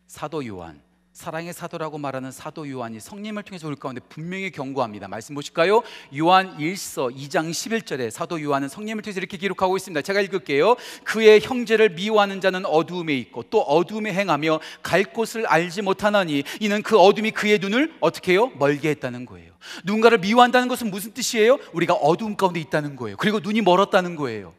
사도 0.06 0.46
요한 0.46 0.82
사랑의 1.12 1.52
사도라고 1.52 1.98
말하는 1.98 2.32
사도 2.32 2.68
요한이 2.68 2.98
성님을 2.98 3.42
통해서 3.42 3.68
우리 3.68 3.76
가운데 3.76 4.00
분명히 4.08 4.50
경고합니다. 4.50 5.08
말씀 5.08 5.34
보실까요? 5.34 5.82
요한 6.18 6.56
1서 6.56 7.14
2장 7.14 7.50
11절에 7.50 8.10
사도 8.10 8.40
요한은 8.40 8.68
성님을 8.68 9.02
통해서 9.02 9.20
이렇게 9.20 9.36
기록하고 9.36 9.76
있습니다. 9.76 10.00
제가 10.00 10.22
읽을게요. 10.22 10.76
그의 11.04 11.40
형제를 11.42 11.90
미워하는 11.90 12.40
자는 12.40 12.64
어두움에 12.64 13.14
있고 13.18 13.42
또 13.44 13.60
어두움에 13.60 14.14
행하며 14.14 14.60
갈 14.82 15.04
곳을 15.04 15.46
알지 15.46 15.82
못하나니 15.82 16.44
이는 16.60 16.82
그 16.82 16.98
어둠이 16.98 17.32
그의 17.32 17.58
눈을 17.58 17.94
어떻게 18.00 18.32
해요? 18.32 18.50
멀게 18.56 18.88
했다는 18.88 19.26
거예요. 19.26 19.52
누군가를 19.84 20.18
미워한다는 20.18 20.66
것은 20.68 20.90
무슨 20.90 21.12
뜻이에요? 21.12 21.58
우리가 21.74 21.92
어두움 21.92 22.36
가운데 22.36 22.58
있다는 22.58 22.96
거예요. 22.96 23.18
그리고 23.18 23.38
눈이 23.38 23.60
멀었다는 23.60 24.16
거예요. 24.16 24.54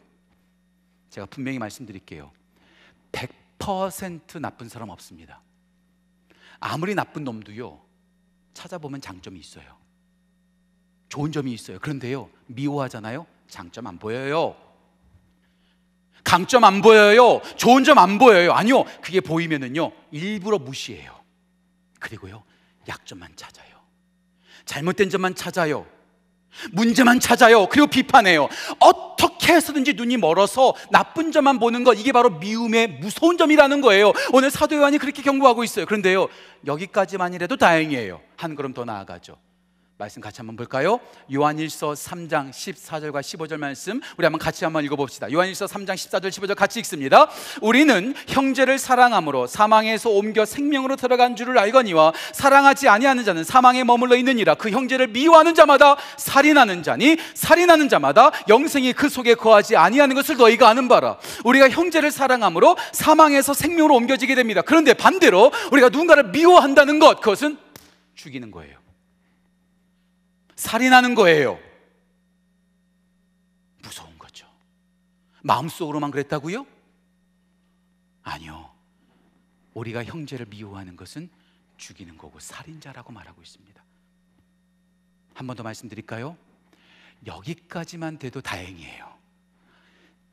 제가 1.09 1.25
분명히 1.25 1.57
말씀드릴게요. 1.57 2.31
100% 3.11 4.39
나쁜 4.39 4.69
사람 4.69 4.89
없습니다. 4.89 5.41
아무리 6.65 6.95
나쁜 6.95 7.25
놈도요 7.25 7.81
찾아보면 8.53 9.01
장점이 9.01 9.37
있어요. 9.39 9.77
좋은 11.09 11.31
점이 11.31 11.51
있어요. 11.53 11.77
그런데요 11.79 12.29
미워하잖아요. 12.47 13.27
장점 13.49 13.85
안 13.87 13.99
보여요. 13.99 14.55
강점 16.23 16.63
안 16.63 16.81
보여요. 16.81 17.41
좋은 17.57 17.83
점 17.83 17.97
안 17.97 18.17
보여요. 18.17 18.53
아니요. 18.53 18.85
그게 19.01 19.19
보이면은요 19.19 19.91
일부러 20.11 20.57
무시해요. 20.57 21.21
그리고요 21.99 22.43
약점만 22.87 23.35
찾아요. 23.35 23.81
잘못된 24.65 25.09
점만 25.09 25.35
찾아요. 25.35 25.85
문제만 26.71 27.19
찾아요. 27.19 27.67
그리고 27.67 27.87
비판해요. 27.87 28.49
어떻게 28.79 29.53
해서든지 29.53 29.93
눈이 29.93 30.17
멀어서 30.17 30.73
나쁜 30.91 31.31
점만 31.31 31.59
보는 31.59 31.83
것, 31.83 31.93
이게 31.99 32.11
바로 32.11 32.29
미움의 32.29 32.99
무서운 32.99 33.37
점이라는 33.37 33.81
거예요. 33.81 34.13
오늘 34.31 34.51
사도 34.51 34.75
요한이 34.75 34.97
그렇게 34.97 35.21
경고하고 35.21 35.63
있어요. 35.63 35.85
그런데요, 35.85 36.27
여기까지만이라도 36.65 37.57
다행이에요. 37.57 38.21
한 38.37 38.55
걸음 38.55 38.73
더 38.73 38.85
나아가죠. 38.85 39.37
말씀 39.99 40.23
같이 40.23 40.37
한번 40.37 40.55
볼까요? 40.55 40.99
요한일서 41.31 41.93
3장 41.93 42.49
14절과 42.49 43.21
15절 43.21 43.57
말씀 43.57 44.01
우리 44.17 44.25
한번 44.25 44.39
같이 44.39 44.63
한번 44.63 44.83
읽어봅시다. 44.85 45.31
요한일서 45.31 45.67
3장 45.67 45.93
14절 45.93 46.29
15절 46.29 46.55
같이 46.55 46.79
읽습니다. 46.79 47.29
우리는 47.61 48.15
형제를 48.27 48.79
사랑함으로 48.79 49.45
사망에서 49.45 50.09
옮겨 50.09 50.45
생명으로 50.45 50.95
들어간 50.95 51.35
줄을 51.35 51.59
알거니와 51.59 52.11
사랑하지 52.33 52.89
아니하는 52.89 53.23
자는 53.23 53.43
사망에 53.43 53.83
머물러 53.83 54.15
있느니라. 54.15 54.55
그 54.55 54.71
형제를 54.71 55.09
미워하는 55.09 55.53
자마다 55.53 55.95
살인하는 56.17 56.81
자니 56.81 57.15
살인하는 57.35 57.87
자마다 57.87 58.31
영생이 58.49 58.93
그 58.93 59.09
속에 59.09 59.35
거하지 59.35 59.77
아니하는 59.77 60.15
것을 60.15 60.37
너희가 60.37 60.69
아는 60.69 60.87
바라. 60.87 61.19
우리가 61.45 61.69
형제를 61.69 62.09
사랑함으로 62.09 62.77
사망에서 62.91 63.53
생명으로 63.53 63.95
옮겨지게 63.95 64.33
됩니다. 64.33 64.63
그런데 64.63 64.95
반대로 64.95 65.51
우리가 65.71 65.89
누군가를 65.89 66.31
미워한다는 66.31 66.97
것 66.97 67.21
그것은 67.21 67.59
죽이는 68.15 68.49
거예요. 68.49 68.82
살인하는 70.63 71.13
거예요. 71.13 71.59
무서운 73.81 74.17
거죠. 74.17 74.47
마음속으로만 75.43 76.09
그랬다고요? 76.11 76.65
아니요. 78.23 78.71
우리가 79.73 80.05
형제를 80.05 80.45
미워하는 80.45 80.95
것은 80.95 81.29
죽이는 81.75 82.17
거고 82.17 82.39
살인자라고 82.39 83.11
말하고 83.11 83.41
있습니다. 83.41 83.83
한 85.33 85.47
번 85.47 85.57
더 85.57 85.63
말씀드릴까요? 85.63 86.37
여기까지만 87.25 88.17
돼도 88.19 88.39
다행이에요. 88.41 89.13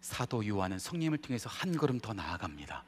사도 0.01 0.47
요한은 0.47 0.79
성령을 0.79 1.19
통해서 1.19 1.49
한 1.51 1.77
걸음 1.77 1.99
더 1.99 2.13
나아갑니다. 2.13 2.85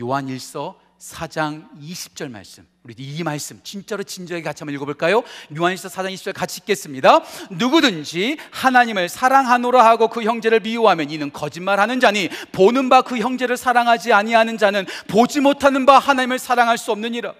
요한 0.00 0.26
1서 0.26 0.78
4장 1.12 1.64
20절 1.82 2.30
말씀. 2.30 2.66
우리 2.82 2.94
이 2.96 3.22
말씀 3.22 3.60
진짜로 3.62 4.02
진지하게 4.02 4.42
같이 4.42 4.62
한번 4.62 4.74
읽어볼까요? 4.74 5.22
요한일서 5.56 5.88
4장 5.88 6.14
20절 6.14 6.32
같이 6.32 6.60
읽겠습니다. 6.62 7.20
누구든지 7.50 8.38
하나님을 8.50 9.10
사랑하노라 9.10 9.84
하고 9.84 10.08
그 10.08 10.22
형제를 10.22 10.60
미워하면 10.60 11.10
이는 11.10 11.30
거짓말하는 11.30 12.00
자니 12.00 12.30
보는 12.52 12.88
바 12.88 13.02
그 13.02 13.18
형제를 13.18 13.58
사랑하지 13.58 14.14
아니하는 14.14 14.56
자는 14.56 14.86
보지 15.08 15.40
못하는 15.40 15.84
바 15.84 15.98
하나님을 15.98 16.38
사랑할 16.38 16.78
수 16.78 16.90
없느니라. 16.90 17.34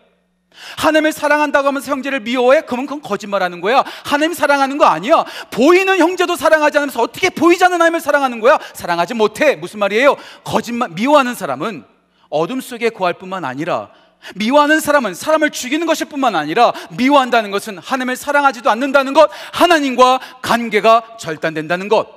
하나님을 0.77 1.13
사랑한다고 1.13 1.69
하면서 1.69 1.91
형제를 1.91 2.21
미워해? 2.21 2.63
그러면 2.63 2.87
그건 2.87 3.01
거짓말하는 3.01 3.63
거야. 3.63 3.83
하나님 4.05 4.35
사랑하는 4.35 4.77
거 4.77 4.85
아니야. 4.85 5.25
보이는 5.51 5.99
형제도 5.99 6.37
사랑하지 6.37 6.79
않으면서 6.79 7.01
어떻게 7.01 7.31
보이지 7.31 7.65
않는 7.65 7.77
하나님을 7.77 8.01
사랑하는 8.01 8.41
거야? 8.41 8.59
사랑하지 8.75 9.15
못해. 9.15 9.57
무슨 9.57 9.79
말이에요? 9.81 10.17
거짓말 10.45 10.91
미워하는 10.91 11.35
사람은 11.35 11.94
어둠 12.35 12.61
속에 12.61 12.91
거할 12.91 13.15
뿐만 13.15 13.45
아니라 13.45 13.93
미워하는 14.35 14.81
사람은 14.81 15.15
사람을 15.15 15.51
죽이는 15.51 15.87
것일 15.87 16.09
뿐만 16.09 16.35
아니라 16.35 16.73
미워한다는 16.97 17.53
것은 17.53 17.79
하나님을 17.79 18.17
사랑하지도 18.17 18.71
않는다는 18.71 19.13
것, 19.13 19.31
하나님과 19.53 20.19
관계가 20.43 21.17
절단된다는 21.21 21.89
것. 21.89 22.09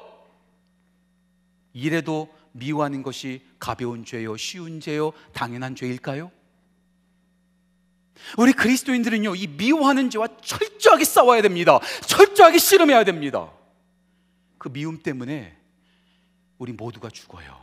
이래도 1.71 2.33
미워하는 2.53 3.03
것이 3.03 3.43
가벼운 3.59 4.05
죄요, 4.05 4.37
쉬운 4.37 4.79
죄요, 4.79 5.13
당연한 5.33 5.75
죄일까요? 5.75 6.31
우리 8.37 8.53
그리스도인들은요, 8.53 9.35
이 9.35 9.45
미워하는 9.45 10.09
죄와 10.09 10.29
철저하게 10.41 11.05
싸워야 11.05 11.43
됩니다. 11.43 11.79
철저하게 12.07 12.57
씨름해야 12.57 13.03
됩니다. 13.03 13.51
그 14.57 14.69
미움 14.69 14.97
때문에 15.03 15.55
우리 16.57 16.73
모두가 16.73 17.11
죽어요. 17.11 17.55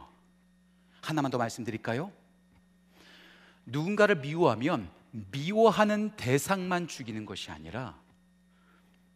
하나만 1.01 1.33
더 1.33 1.39
말씀드릴까요? 1.39 2.13
누군가를 3.67 4.17
미워하면 4.17 4.91
미워하는 5.31 6.11
대상만 6.17 6.89
죽이는 6.89 7.25
것이 7.25 7.51
아니라 7.51 7.99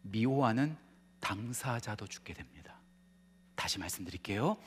미워하는 0.01 0.77
당사자도 1.19 2.07
죽게 2.07 2.33
됩니다. 2.33 2.75
다시 3.55 3.77
말씀드릴게요. 3.79 4.57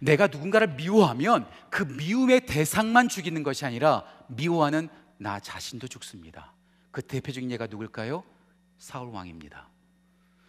내가 0.00 0.26
누군가를 0.26 0.74
미워하면 0.74 1.48
그 1.70 1.82
미움의 1.82 2.46
대상만 2.46 3.08
죽이는 3.08 3.42
것이 3.42 3.64
아니라 3.64 4.04
미워하는 4.28 4.88
나 5.16 5.40
자신도 5.40 5.88
죽습니다. 5.88 6.52
그 6.90 7.02
대표적인 7.02 7.50
예가 7.50 7.66
누굴까요? 7.66 8.22
사울 8.78 9.08
왕입니다. 9.08 9.68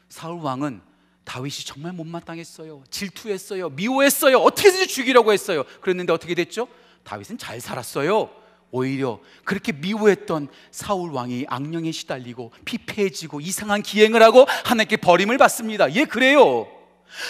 사울 0.10 0.42
왕은 0.42 0.82
다윗이 1.24 1.66
정말 1.66 1.94
못마땅했어요. 1.94 2.84
질투했어요. 2.90 3.70
미워했어요. 3.70 4.38
어떻게든지 4.38 4.88
죽이려고 4.88 5.32
했어요. 5.32 5.64
그랬는데 5.82 6.12
어떻게 6.12 6.36
됐죠? 6.36 6.68
다윗은 7.04 7.38
잘 7.38 7.62
살았어요. 7.62 8.30
오히려 8.72 9.20
그렇게 9.44 9.72
미워했던 9.72 10.48
사울 10.72 11.12
왕이 11.12 11.46
악령에 11.48 11.92
시달리고 11.92 12.52
피폐해지고 12.66 13.42
이상한 13.42 13.82
기행을 13.82 14.22
하고 14.22 14.46
하나님께 14.66 14.98
버림을 14.98 15.38
받습니다. 15.38 15.94
예, 15.96 16.06
그래요. 16.06 16.68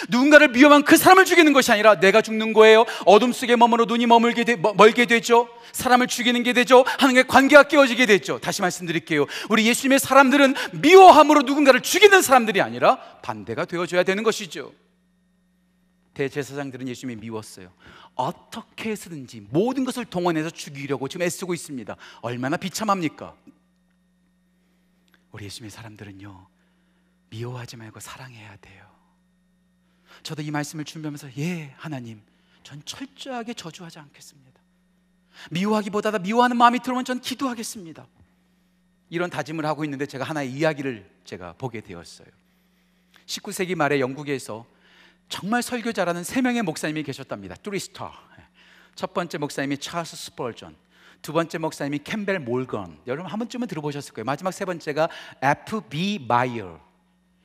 누군가를 0.08 0.48
미워한 0.48 0.82
그 0.82 0.96
사람을 0.96 1.24
죽이는 1.24 1.52
것이 1.52 1.72
아니라 1.72 1.98
내가 1.98 2.20
죽는 2.20 2.52
거예요. 2.52 2.84
어둠 3.06 3.32
속에 3.32 3.56
머물러 3.56 3.86
눈이 3.86 4.06
머물게 4.06 4.44
되, 4.44 4.56
멀게 4.56 5.06
되죠. 5.06 5.48
사람을 5.72 6.06
죽이는 6.06 6.42
게 6.42 6.52
되죠. 6.52 6.84
하나님의 6.98 7.26
관계가 7.26 7.64
깨어지게 7.64 8.06
되죠. 8.06 8.38
다시 8.38 8.60
말씀드릴게요. 8.60 9.26
우리 9.48 9.66
예수님의 9.66 9.98
사람들은 9.98 10.54
미워함으로 10.72 11.42
누군가를 11.42 11.80
죽이는 11.80 12.22
사람들이 12.22 12.60
아니라 12.60 12.98
반대가 13.22 13.64
되어줘야 13.64 14.02
되는 14.02 14.22
것이죠. 14.22 14.72
대제사장들은 16.28 16.88
예수님이 16.88 17.20
미웠어요. 17.20 17.72
어떻게 18.14 18.90
해서든지 18.90 19.46
모든 19.50 19.84
것을 19.84 20.04
동원해서 20.04 20.50
죽이려고 20.50 21.08
지금 21.08 21.24
애쓰고 21.24 21.54
있습니다. 21.54 21.96
얼마나 22.20 22.56
비참합니까? 22.56 23.34
우리 25.32 25.46
예수님의 25.46 25.70
사람들은요, 25.70 26.46
미워하지 27.30 27.76
말고 27.76 28.00
사랑해야 28.00 28.56
돼요. 28.56 28.90
저도 30.22 30.42
이 30.42 30.50
말씀을 30.50 30.84
준비하면서, 30.84 31.36
예, 31.38 31.72
하나님, 31.76 32.20
전 32.62 32.82
철저하게 32.84 33.54
저주하지 33.54 34.00
않겠습니다. 34.00 34.60
미워하기보다 35.50 36.18
미워하는 36.18 36.56
마음이 36.56 36.80
들어오면 36.80 37.04
전 37.04 37.20
기도하겠습니다. 37.20 38.06
이런 39.08 39.30
다짐을 39.30 39.64
하고 39.64 39.84
있는데 39.84 40.04
제가 40.06 40.24
하나의 40.24 40.52
이야기를 40.52 41.08
제가 41.24 41.54
보게 41.54 41.80
되었어요. 41.80 42.28
19세기 43.26 43.74
말에 43.74 44.00
영국에서 44.00 44.66
정말 45.30 45.62
설교 45.62 45.92
잘하는 45.92 46.24
세 46.24 46.42
명의 46.42 46.60
목사님이 46.60 47.02
계셨답니다. 47.04 47.54
Three 47.62 47.87
star. 47.87 48.12
첫 48.94 49.14
번째 49.14 49.38
목사님이 49.38 49.78
찰스 49.78 50.16
스펄전. 50.16 50.74
두 51.22 51.32
번째 51.32 51.56
목사님이 51.58 52.00
캠벨 52.04 52.40
몰건. 52.40 52.98
여러분 53.06 53.30
한 53.30 53.38
번쯤은 53.38 53.68
들어보셨을 53.68 54.12
거예요. 54.12 54.24
마지막 54.26 54.50
세 54.52 54.64
번째가 54.66 55.08
F.B. 55.40 56.26
마이어. 56.28 56.80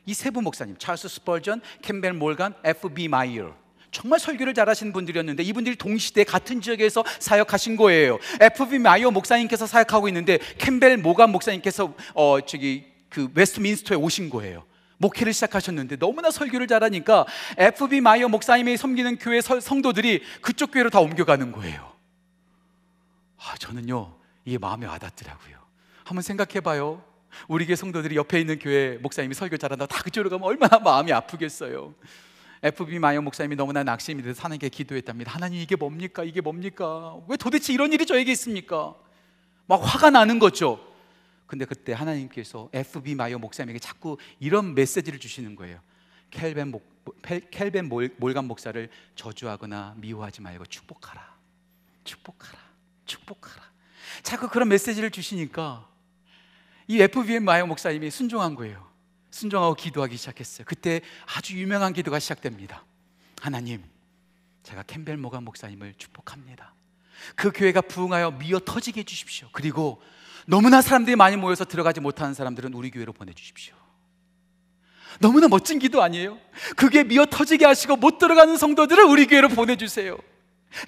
이 0.08 0.12
세 0.14 0.32
분 0.32 0.44
목사님, 0.44 0.78
찰스 0.78 1.08
스펄전, 1.08 1.62
캠벨 1.82 2.14
몰건, 2.14 2.56
F.B. 2.64 3.08
마이어. 3.08 3.56
정말 3.92 4.20
설교를 4.20 4.54
잘하시는 4.54 4.92
분들이었는데 4.92 5.44
이분들이 5.44 5.76
동시대 5.78 6.24
같은 6.26 6.60
지역에서 6.62 7.04
사역하신 7.20 7.76
거예요. 7.78 8.20
F.B. 8.42 8.80
마이어 8.80 9.12
목사님께서 9.12 9.66
사역하고 9.68 10.08
있는데 10.10 10.40
캠벨 10.58 10.98
모간 10.98 11.30
목사님께서 11.32 11.94
어 12.14 12.40
저기 12.46 12.86
그 13.10 13.30
웨스트민스터에 13.34 13.96
오신 13.98 14.30
거예요. 14.32 14.66
목회를 14.98 15.34
시작하셨는데 15.34 15.98
너무나 15.98 16.32
설교를 16.32 16.68
잘하니까 16.68 17.26
FB 17.58 18.02
마이어 18.02 18.28
목사님이 18.28 18.78
섬기는 18.78 19.18
교회 19.18 19.42
성도들이 19.42 20.22
그쪽 20.42 20.72
교회로 20.72 20.90
다 20.90 21.00
옮겨가는 21.00 21.52
거예요. 21.52 21.94
아, 23.38 23.56
저는요, 23.58 24.16
이게 24.46 24.58
마음에 24.58 24.86
와닿더라고요. 24.88 25.58
한번 26.04 26.22
생각해 26.22 26.62
봐요. 26.62 27.04
우리 27.48 27.66
교회 27.66 27.76
성도들이 27.76 28.16
옆에 28.16 28.40
있는 28.40 28.60
교회 28.60 28.98
목사님이 29.02 29.34
설교 29.34 29.58
잘한다 29.58 29.88
다 29.88 30.02
그쪽으로 30.02 30.30
가면 30.30 30.48
얼마나 30.48 30.80
마음이 30.80 31.12
아프겠어요. 31.12 31.94
FB 32.64 33.00
마이어 33.00 33.22
목사님이 33.22 33.56
너무나 33.56 33.84
낙심이 33.84 34.24
돼서 34.24 34.42
하나님께 34.44 34.70
기도했답니다. 34.70 35.32
하나님 35.32 35.60
이게 35.60 35.76
뭡니까? 35.76 36.24
이게 36.24 36.42
뭡니까? 36.42 37.16
왜 37.28 37.38
도대체 37.38 37.74
이런 37.74 37.92
일이 37.94 38.06
저에게 38.06 38.32
있습니까? 38.32 38.96
막 39.68 39.82
화가 39.84 40.10
나는 40.10 40.40
거죠. 40.40 40.80
근데 41.48 41.66
그때 41.66 41.94
하나님께서 41.94 42.70
FB 42.74 43.16
마이어 43.16 43.38
목사님에게 43.38 43.80
자꾸 43.80 44.18
이런 44.40 44.74
메시지를 44.74 45.20
주시는 45.20 45.56
거예요. 45.56 45.80
캠벨 46.32 46.70
목, 46.70 46.84
캠벨 47.52 47.88
모간 47.88 48.46
목사를 48.46 48.90
저주하거나 49.16 49.96
미워하지 49.98 50.42
말고 50.42 50.66
축복하라. 50.66 51.36
축복하라. 52.04 52.60
축복하라. 53.06 53.64
자꾸 54.24 54.50
그런 54.50 54.68
메시지를 54.70 55.12
주시니까 55.12 55.88
이 56.88 57.02
FB 57.02 57.44
마이어 57.44 57.66
목사님이 57.66 58.12
순종한 58.12 58.56
거예요. 58.56 58.90
순종하고 59.32 59.76
기도하기 59.76 60.16
시작했어요. 60.18 60.66
그때 60.66 61.02
아주 61.36 61.60
유명한 61.60 61.94
기도가 61.94 62.20
시작됩니다. 62.20 62.86
하나님, 63.42 63.84
제가 64.64 64.84
캠벨 64.84 65.18
모간 65.18 65.44
목사님을 65.44 65.96
축복합니다. 65.98 66.74
그 67.36 67.52
교회가 67.52 67.82
부흥하여 67.82 68.32
미어 68.32 68.60
터지게 68.60 69.02
해주십시오. 69.02 69.50
그리고 69.52 70.02
너무나 70.46 70.82
사람들이 70.82 71.16
많이 71.16 71.36
모여서 71.38 71.66
들어가지 71.66 72.00
못하는 72.00 72.34
사람들은 72.34 72.74
우리 72.74 72.92
교회로 72.92 73.14
보내주십시오. 73.14 73.76
너무나 75.20 75.48
멋진 75.48 75.80
기도 75.80 76.04
아니에요? 76.04 76.38
그게 76.76 77.04
미어 77.04 77.26
터지게 77.26 77.66
하시고 77.66 77.96
못 77.96 78.18
들어가는 78.18 78.58
성도들을 78.58 79.04
우리 79.06 79.28
교회로 79.28 79.50
보내주세요. 79.50 80.18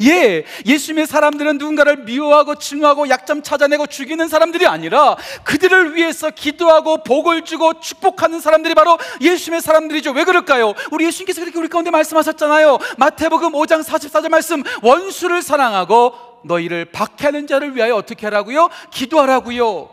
예, 0.01 0.43
예수님의 0.65 1.07
사람들은 1.07 1.57
누군가를 1.57 2.03
미워하고 2.03 2.55
증오하고 2.55 3.09
약점 3.09 3.41
찾아내고 3.41 3.87
죽이는 3.87 4.27
사람들이 4.27 4.67
아니라 4.67 5.15
그들을 5.45 5.95
위해서 5.95 6.29
기도하고 6.29 7.03
복을 7.03 7.43
주고 7.43 7.79
축복하는 7.79 8.41
사람들이 8.41 8.75
바로 8.75 8.97
예수님의 9.21 9.61
사람들이죠. 9.61 10.11
왜 10.11 10.25
그럴까요? 10.25 10.73
우리 10.91 11.05
예수님께서 11.05 11.39
그렇게 11.41 11.57
우리 11.57 11.69
가운데 11.69 11.89
말씀하셨잖아요. 11.89 12.79
마태복음 12.97 13.53
5장 13.53 13.81
44절 13.81 14.29
말씀, 14.29 14.61
원수를 14.81 15.41
사랑하고 15.41 16.26
너희를 16.45 16.85
박해하는 16.85 17.47
자를 17.47 17.75
위하여 17.75 17.95
어떻게 17.95 18.25
하라고요? 18.27 18.69
기도하라고요. 18.91 19.89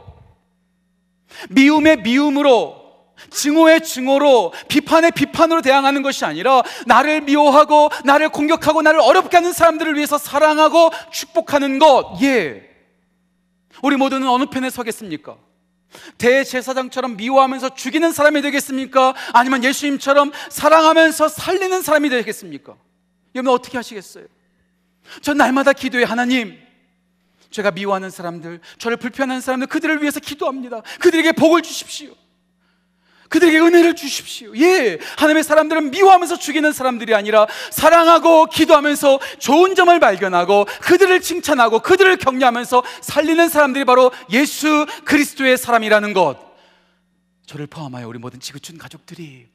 미움의 1.51 2.03
미움으로 2.03 2.85
증오의 3.31 3.83
증오로 3.83 4.53
비판의 4.69 5.13
비판으로 5.13 5.63
대항하는 5.63 6.03
것이 6.03 6.25
아니라 6.25 6.63
나를 6.87 7.23
미워하고 7.23 7.91
나를 8.05 8.29
공격하고 8.29 8.83
나를 8.83 9.01
어렵게 9.01 9.37
하는 9.37 9.53
사람들을 9.53 9.95
위해서 9.97 10.19
사랑하고 10.19 10.91
축복하는 11.11 11.79
것. 11.79 12.19
예. 12.23 12.71
우리 13.83 13.97
모두는 13.97 14.29
어느 14.29 14.47
편에 14.47 14.71
서겠습니까? 14.71 15.37
대제사장처럼 16.19 17.17
미워하면서 17.17 17.75
죽이는 17.75 18.13
사람이 18.13 18.43
되겠습니까? 18.43 19.15
아니면 19.33 19.63
예수님처럼 19.63 20.33
사랑하면서 20.51 21.29
살리는 21.29 21.83
사람이 21.83 22.09
되겠습니까? 22.09 22.75
여러분 23.35 23.53
어떻게 23.53 23.79
하시겠어요? 23.79 24.27
전 25.23 25.37
날마다 25.37 25.73
기도해 25.73 26.05
하나님 26.05 26.59
제가 27.51 27.71
미워하는 27.71 28.11
사람들, 28.11 28.61
저를 28.79 28.97
불편한 28.97 29.41
사람들 29.41 29.69
그들을 29.69 30.03
위해서 30.03 30.19
기도합니다. 30.19 30.83
그들에게 31.01 31.33
복을 31.33 31.63
주십시오. 31.63 32.13
그들에게 33.29 33.59
은혜를 33.61 33.95
주십시오. 33.95 34.57
예. 34.57 34.99
하나님의 35.17 35.45
사람들은 35.45 35.91
미워하면서 35.91 36.39
죽이는 36.39 36.73
사람들이 36.73 37.15
아니라 37.15 37.47
사랑하고 37.71 38.47
기도하면서 38.47 39.21
좋은 39.39 39.75
점을 39.75 39.99
발견하고 39.99 40.67
그들을 40.83 41.21
칭찬하고 41.21 41.81
그들을 41.81 42.17
격려하면서 42.17 42.83
살리는 43.01 43.49
사람들이 43.49 43.85
바로 43.85 44.11
예수 44.31 44.87
그리스도의 45.05 45.57
사람이라는 45.57 46.13
것. 46.13 46.39
저를 47.47 47.67
포함하여 47.67 48.09
우리 48.09 48.19
모든 48.19 48.41
지구촌 48.41 48.79
가족들이 48.79 49.47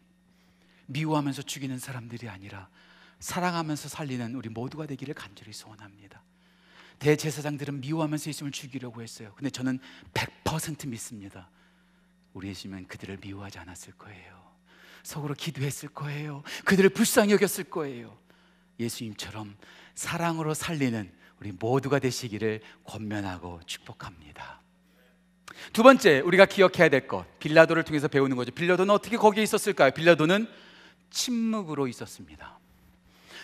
미워하면서 0.88 1.44
죽이는 1.44 1.80
사람들이 1.80 2.28
아니라 2.30 2.68
사랑하면서 3.20 3.90
살리는 3.90 4.36
우리 4.36 4.50
모두가 4.50 4.86
되기를 4.86 5.14
간절히 5.14 5.54
소원합니다. 5.54 6.24
대제사장들은 7.00 7.82
미워하면서 7.82 8.30
예수님을 8.30 8.52
죽이려고 8.52 9.02
했어요. 9.02 9.34
근데 9.36 9.50
저는 9.50 9.80
100% 10.14 10.88
믿습니다. 10.88 11.50
우리 12.34 12.50
예수님은 12.50 12.88
그들을 12.88 13.18
미워하지 13.22 13.60
않았을 13.60 13.94
거예요. 13.94 14.50
속으로 15.04 15.34
기도했을 15.34 15.90
거예요. 15.90 16.44
그들을 16.66 16.90
불쌍히 16.90 17.32
여겼을 17.34 17.66
거예요. 17.66 18.18
예수님처럼 18.80 19.56
사랑으로 19.96 20.54
살리는 20.54 21.12
우리 21.40 21.52
모두가 21.52 22.00
되시기를 22.00 22.62
권면하고 22.84 23.62
축복합니다. 23.66 24.62
두 25.74 25.84
번째 25.84 26.20
우리가 26.20 26.46
기억해야 26.46 26.90
될 26.90 27.08
것, 27.08 27.26
빌라도를 27.40 27.84
통해서 27.84 28.08
배우는 28.08 28.36
거죠. 28.38 28.52
빌라도는 28.52 28.94
어떻게 28.94 29.18
거기에 29.18 29.44
있었을까요? 29.44 29.92
빌라도는 29.92 30.48
침묵으로 31.10 31.88
있었습니다. 31.88 32.60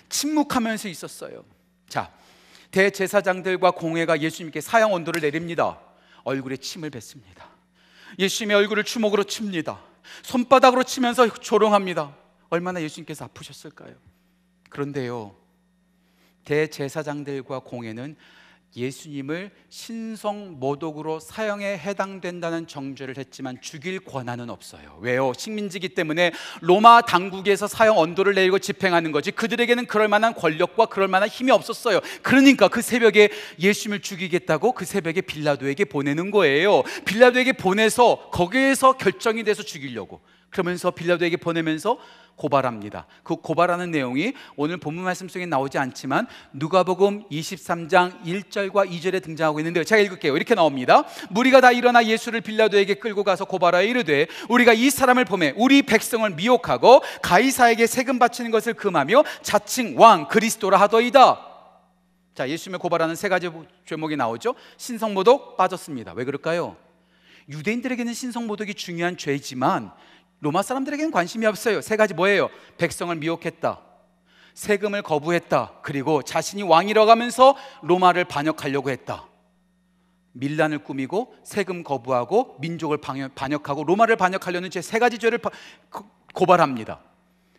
침묵하면서 0.09 0.87
있었어요. 0.89 1.43
자, 1.87 2.11
대제사장들과 2.71 3.71
공회가 3.71 4.19
예수님께 4.19 4.61
사형 4.61 4.93
온도를 4.93 5.21
내립니다. 5.21 5.79
얼굴에 6.23 6.57
침을 6.57 6.89
뱉습니다. 6.89 7.49
예수님의 8.19 8.57
얼굴을 8.57 8.83
주먹으로 8.83 9.23
칩니다. 9.23 9.81
손바닥으로 10.23 10.83
치면서 10.83 11.27
조롱합니다. 11.27 12.15
얼마나 12.49 12.81
예수님께서 12.81 13.25
아프셨을까요? 13.25 13.95
그런데요, 14.69 15.35
대제사장들과 16.43 17.59
공회는 17.59 18.15
예수님을 18.75 19.51
신성 19.69 20.59
모독으로 20.59 21.19
사형에 21.19 21.77
해당된다는 21.77 22.67
정죄를 22.67 23.17
했지만 23.17 23.59
죽일 23.61 23.99
권한은 23.99 24.49
없어요. 24.49 24.97
왜요? 25.01 25.31
식민지기 25.37 25.89
때문에 25.89 26.31
로마 26.61 27.01
당국에서 27.01 27.67
사형 27.67 27.97
언도를 27.97 28.35
내리고 28.35 28.59
집행하는 28.59 29.11
거지 29.11 29.31
그들에게는 29.31 29.85
그럴 29.87 30.07
만한 30.07 30.33
권력과 30.33 30.87
그럴 30.87 31.07
만한 31.07 31.29
힘이 31.29 31.51
없었어요. 31.51 32.01
그러니까 32.21 32.67
그 32.67 32.81
새벽에 32.81 33.29
예수님을 33.59 34.01
죽이겠다고 34.01 34.73
그 34.73 34.85
새벽에 34.85 35.21
빌라도에게 35.21 35.85
보내는 35.85 36.31
거예요. 36.31 36.83
빌라도에게 37.05 37.53
보내서 37.53 38.29
거기에서 38.31 38.93
결정이 38.93 39.43
돼서 39.43 39.63
죽이려고. 39.63 40.21
그러면서 40.49 40.91
빌라도에게 40.91 41.37
보내면서 41.37 41.97
고발합니다. 42.35 43.07
그 43.23 43.35
고발하는 43.35 43.91
내용이 43.91 44.33
오늘 44.55 44.77
본문 44.77 45.03
말씀 45.03 45.27
속에 45.27 45.45
나오지 45.45 45.77
않지만 45.77 46.27
누가복음 46.53 47.27
23장 47.29 48.21
1절과 48.23 48.89
2절에 48.89 49.23
등장하고 49.23 49.59
있는데요. 49.59 49.83
제가 49.83 50.01
읽을게요. 50.01 50.35
이렇게 50.35 50.55
나옵니다. 50.55 51.05
무리가 51.29 51.61
다 51.61 51.71
일어나 51.71 52.05
예수를 52.05 52.41
빌라도에게 52.41 52.95
끌고 52.95 53.23
가서 53.23 53.45
고발하여 53.45 53.83
이르되 53.83 54.27
우리가 54.49 54.73
이 54.73 54.89
사람을 54.89 55.25
보매 55.25 55.53
우리 55.55 55.81
백성을 55.81 56.29
미혹하고 56.29 57.01
가이사에게 57.21 57.87
세금 57.87 58.19
바치는 58.19 58.51
것을 58.51 58.73
금하며 58.73 59.23
자칭 59.41 59.99
왕 59.99 60.27
그리스도라 60.27 60.79
하더이다. 60.79 61.39
자, 62.33 62.49
예수님을 62.49 62.79
고발하는 62.79 63.15
세 63.15 63.29
가지 63.29 63.49
죄목이 63.85 64.17
나오죠. 64.17 64.55
신성모독 64.75 65.55
빠졌습니다. 65.55 66.11
왜 66.13 66.25
그럴까요? 66.25 66.75
유대인들에게는 67.47 68.13
신성모독이 68.13 68.73
중요한 68.73 69.17
죄지만 69.17 69.91
로마 70.39 70.61
사람들에게는 70.61 71.11
관심이 71.11 71.45
없어요. 71.45 71.81
세 71.81 71.95
가지 71.95 72.13
뭐예요? 72.13 72.49
백성을 72.77 73.15
미혹했다. 73.15 73.81
세금을 74.53 75.01
거부했다. 75.01 75.79
그리고 75.81 76.21
자신이 76.21 76.63
왕이라고 76.63 77.09
하면서 77.09 77.55
로마를 77.81 78.25
반역하려고 78.25 78.89
했다. 78.89 79.27
밀란을 80.33 80.79
꾸미고 80.79 81.35
세금 81.43 81.83
거부하고 81.83 82.57
민족을 82.59 82.97
반역하고 82.97 83.83
로마를 83.85 84.17
반역하려는 84.17 84.69
제세 84.69 84.99
가지 84.99 85.17
죄를 85.17 85.39
고발합니다. 86.33 87.01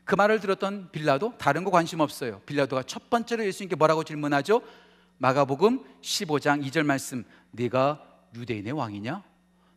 그 0.05 0.15
말을 0.15 0.41
들었던 0.41 0.91
빌라도 0.93 1.35
다른 1.39 1.65
거 1.65 1.71
관심 1.71 2.01
없어요. 2.01 2.41
빌라도가 2.47 2.83
첫 2.85 3.11
번째로 3.11 3.45
예수님께 3.45 3.77
뭐라고 3.77 4.05
질문하죠? 4.05 4.63
마가복음 5.19 5.85
15장 6.03 6.65
2절 6.67 6.85
말씀. 6.85 7.25
네가 7.51 8.03
유대인의 8.35 8.73
왕이냐? 8.73 9.23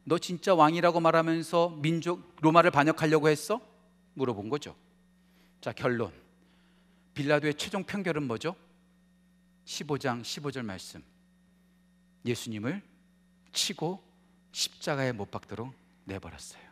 너 0.03 0.17
진짜 0.17 0.55
왕이라고 0.55 0.99
말하면서 0.99 1.77
민족 1.81 2.35
로마를 2.41 2.71
반역하려고 2.71 3.29
했어? 3.29 3.61
물어본 4.13 4.49
거죠. 4.49 4.75
자, 5.61 5.71
결론. 5.71 6.11
빌라도의 7.13 7.55
최종 7.55 7.83
편결은 7.83 8.23
뭐죠? 8.23 8.55
15장 9.65 10.21
15절 10.21 10.63
말씀. 10.63 11.03
예수님을 12.25 12.81
치고 13.51 14.03
십자가에 14.51 15.11
못 15.11 15.29
박도록 15.31 15.73
내버렸어요. 16.05 16.63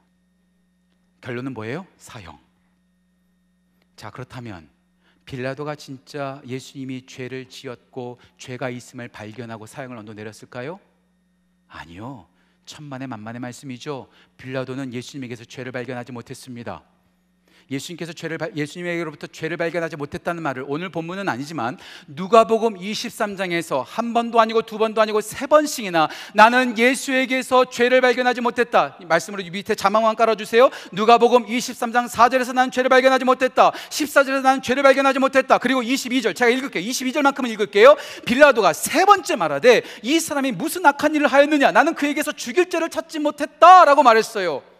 결론은 1.21 1.53
뭐예요? 1.53 1.85
사형. 1.97 2.39
자, 3.95 4.09
그렇다면 4.09 4.69
빌라도가 5.25 5.75
진짜 5.75 6.41
예수님이 6.45 7.05
죄를 7.05 7.49
지었고 7.49 8.19
죄가 8.37 8.69
있음을 8.69 9.09
발견하고 9.09 9.65
사형을 9.65 9.97
언도 9.97 10.13
내렸을까요? 10.13 10.79
아니요. 11.67 12.27
천만의 12.67 13.07
만만의 13.07 13.39
말씀이죠. 13.39 14.07
빌라도는 14.37 14.93
예수님에게서 14.93 15.45
죄를 15.45 15.71
발견하지 15.71 16.11
못했습니다. 16.11 16.83
예수님께서 17.69 18.13
죄를 18.13 18.37
예수님에게로부터 18.55 19.27
죄를 19.27 19.57
발견하지 19.57 19.95
못했다는 19.97 20.41
말을 20.41 20.65
오늘 20.67 20.89
본문은 20.89 21.27
아니지만 21.27 21.77
누가복음 22.07 22.75
23장에서 22.75 23.83
한 23.85 24.13
번도 24.13 24.39
아니고 24.39 24.61
두 24.61 24.77
번도 24.77 25.01
아니고 25.01 25.21
세 25.21 25.47
번씩이나 25.47 26.07
나는 26.33 26.77
예수에게서 26.77 27.65
죄를 27.65 28.01
발견하지 28.01 28.41
못했다. 28.41 28.97
말씀으로 29.07 29.43
밑에 29.51 29.75
자막만 29.75 30.15
깔아 30.15 30.35
주세요. 30.35 30.69
누가복음 30.91 31.45
23장 31.45 32.09
4절에서 32.09 32.53
나는 32.53 32.71
죄를 32.71 32.89
발견하지 32.89 33.25
못했다. 33.25 33.71
14절에서 33.71 34.41
나는 34.41 34.61
죄를 34.61 34.83
발견하지 34.83 35.19
못했다. 35.19 35.57
그리고 35.57 35.81
22절 35.81 36.35
제가 36.35 36.49
읽을게요. 36.49 36.83
22절만큼은 36.83 37.49
읽을게요. 37.49 37.95
빌라도가 38.25 38.73
세 38.73 39.05
번째 39.05 39.35
말하되 39.35 39.83
이 40.03 40.19
사람이 40.19 40.53
무슨 40.53 40.85
악한 40.85 41.15
일을 41.15 41.27
하였느냐? 41.27 41.71
나는 41.71 41.93
그에게서 41.93 42.31
죽일 42.31 42.69
죄를 42.69 42.89
찾지 42.89 43.19
못했다라고 43.19 44.03
말했어요. 44.03 44.76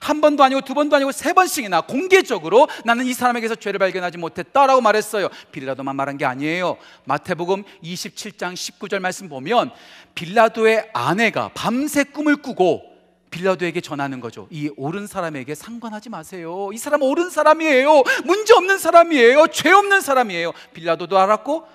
한 0.00 0.20
번도 0.20 0.44
아니고 0.44 0.60
두 0.62 0.74
번도 0.74 0.96
아니고 0.96 1.12
세 1.12 1.32
번씩이나 1.32 1.82
공개적으로 1.82 2.68
나는 2.84 3.06
이 3.06 3.12
사람에게서 3.12 3.56
죄를 3.56 3.78
발견하지 3.78 4.18
못했다라고 4.18 4.80
말했어요. 4.80 5.28
빌라도만 5.52 5.96
말한 5.96 6.16
게 6.16 6.24
아니에요. 6.24 6.76
마태복음 7.04 7.64
27장 7.82 8.54
19절 8.54 9.00
말씀 9.00 9.28
보면 9.28 9.70
빌라도의 10.14 10.90
아내가 10.92 11.50
밤새 11.54 12.04
꿈을 12.04 12.36
꾸고 12.36 12.90
빌라도에게 13.30 13.80
전하는 13.80 14.20
거죠. 14.20 14.48
이 14.50 14.70
옳은 14.76 15.06
사람에게 15.06 15.54
상관하지 15.54 16.10
마세요. 16.10 16.70
이 16.72 16.78
사람 16.78 17.02
옳은 17.02 17.30
사람이에요. 17.30 18.02
문제 18.24 18.54
없는 18.54 18.78
사람이에요. 18.78 19.46
죄 19.48 19.70
없는 19.70 20.00
사람이에요. 20.00 20.52
빌라도도 20.74 21.18
알았고 21.18 21.66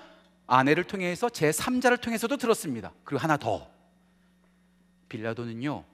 아내를 0.46 0.84
통해서 0.84 1.28
제 1.28 1.50
3자를 1.50 2.00
통해서도 2.00 2.36
들었습니다. 2.36 2.92
그리고 3.04 3.22
하나 3.22 3.36
더. 3.36 3.66
빌라도는요. 5.08 5.84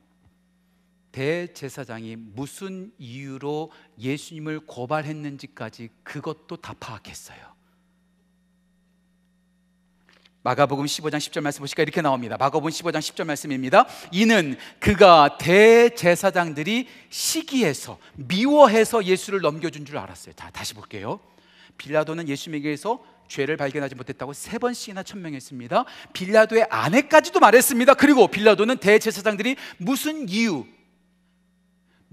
대제사장이 1.12 2.16
무슨 2.16 2.90
이유로 2.98 3.70
예수님을 3.98 4.60
고발했는지까지 4.60 5.90
그것도 6.02 6.56
다 6.56 6.74
파악했어요. 6.78 7.52
마가복음 10.44 10.86
15장 10.86 11.18
10절 11.18 11.40
말씀 11.40 11.60
보시니까 11.60 11.82
이렇게 11.82 12.02
나옵니다. 12.02 12.36
마가복음 12.36 12.70
15장 12.70 12.98
10절 12.98 13.24
말씀입니다. 13.24 13.86
이는 14.10 14.56
그가 14.80 15.38
대제사장들이 15.38 16.88
시기해서 17.10 17.98
미워해서 18.14 19.04
예수를 19.04 19.40
넘겨준 19.40 19.84
줄 19.84 19.98
알았어요. 19.98 20.34
자, 20.34 20.50
다시 20.50 20.74
볼게요. 20.74 21.20
빌라도는 21.78 22.28
예수님에게서 22.28 23.04
죄를 23.28 23.56
발견하지 23.56 23.94
못했다고 23.94 24.32
세 24.32 24.58
번씩이나 24.58 25.04
천명했습니다. 25.04 25.84
빌라도의 26.12 26.66
아내까지도 26.68 27.38
말했습니다. 27.38 27.94
그리고 27.94 28.26
빌라도는 28.26 28.78
대제사장들이 28.78 29.56
무슨 29.78 30.28
이유 30.28 30.66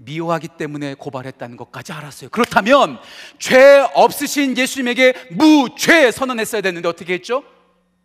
미워하기 0.02 0.48
때문에 0.56 0.94
고발했다는 0.94 1.56
것까지 1.58 1.92
알았어요. 1.92 2.30
그렇다면 2.30 2.98
죄 3.38 3.80
없으신 3.94 4.56
예수님에게 4.56 5.28
무죄 5.32 6.10
선언했어야 6.10 6.62
됐는데 6.62 6.88
어떻게 6.88 7.12
했죠? 7.14 7.44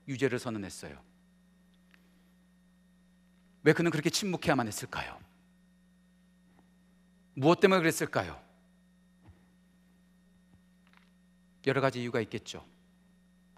유죄를 0.08 0.38
선언했어요. 0.40 0.98
왜 3.64 3.74
그는 3.74 3.92
그렇게 3.92 4.10
침묵해야만 4.10 4.68
했을까요? 4.68 5.18
무엇 7.34 7.60
때문에 7.62 7.80
그랬을까요? 7.80 8.40
여러 11.66 11.82
가지 11.82 12.02
이유가 12.02 12.20
있겠죠. 12.22 12.64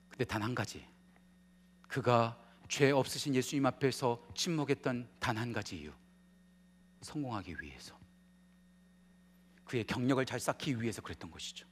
근데 0.09 0.25
단 0.25 0.41
한 0.43 0.53
가지. 0.55 0.85
그가 1.87 2.37
죄 2.69 2.91
없으신 2.91 3.33
예수님 3.35 3.65
앞에서 3.65 4.23
침묵했던 4.35 5.09
단 5.19 5.37
한 5.37 5.51
가지 5.53 5.77
이유. 5.77 5.91
성공하기 7.01 7.55
위해서. 7.61 7.96
그의 9.67 9.83
경력을 9.83 10.25
잘 10.25 10.39
쌓기 10.39 10.81
위해서 10.81 11.01
그랬던 11.01 11.31
것이죠. 11.31 11.65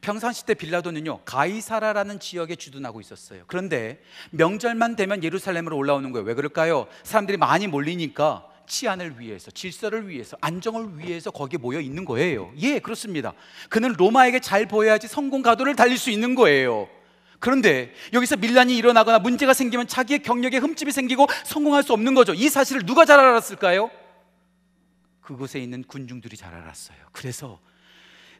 평상시 0.00 0.44
때 0.44 0.54
빌라도는요 0.54 1.20
가이사라라는 1.24 2.18
지역에 2.20 2.56
주둔하고 2.56 3.00
있었어요. 3.00 3.44
그런데 3.46 4.02
명절만 4.30 4.96
되면 4.96 5.22
예루살렘으로 5.22 5.76
올라오는 5.76 6.10
거예요. 6.12 6.26
왜 6.26 6.34
그럴까요? 6.34 6.86
사람들이 7.04 7.36
많이 7.38 7.66
몰리니까 7.66 8.48
치안을 8.66 9.20
위해서, 9.20 9.50
질서를 9.50 10.08
위해서, 10.08 10.38
안정을 10.40 10.98
위해서 10.98 11.30
거기에 11.30 11.58
모여 11.58 11.80
있는 11.80 12.06
거예요. 12.06 12.50
예, 12.56 12.78
그렇습니다. 12.78 13.34
그는 13.68 13.92
로마에게 13.92 14.40
잘 14.40 14.66
보여야지 14.66 15.06
성공 15.06 15.42
가도를 15.42 15.76
달릴 15.76 15.98
수 15.98 16.10
있는 16.10 16.34
거예요. 16.34 16.88
그런데 17.40 17.92
여기서 18.14 18.36
밀란이 18.36 18.74
일어나거나 18.74 19.18
문제가 19.18 19.52
생기면 19.52 19.86
자기의 19.86 20.22
경력에 20.22 20.56
흠집이 20.56 20.92
생기고 20.92 21.26
성공할 21.44 21.82
수 21.82 21.92
없는 21.92 22.14
거죠. 22.14 22.32
이 22.32 22.48
사실을 22.48 22.86
누가 22.86 23.04
잘 23.04 23.20
알았을까요? 23.20 23.90
그곳에 25.24 25.58
있는 25.58 25.82
군중들이 25.82 26.36
잘 26.36 26.54
알았어요. 26.54 26.98
그래서 27.12 27.60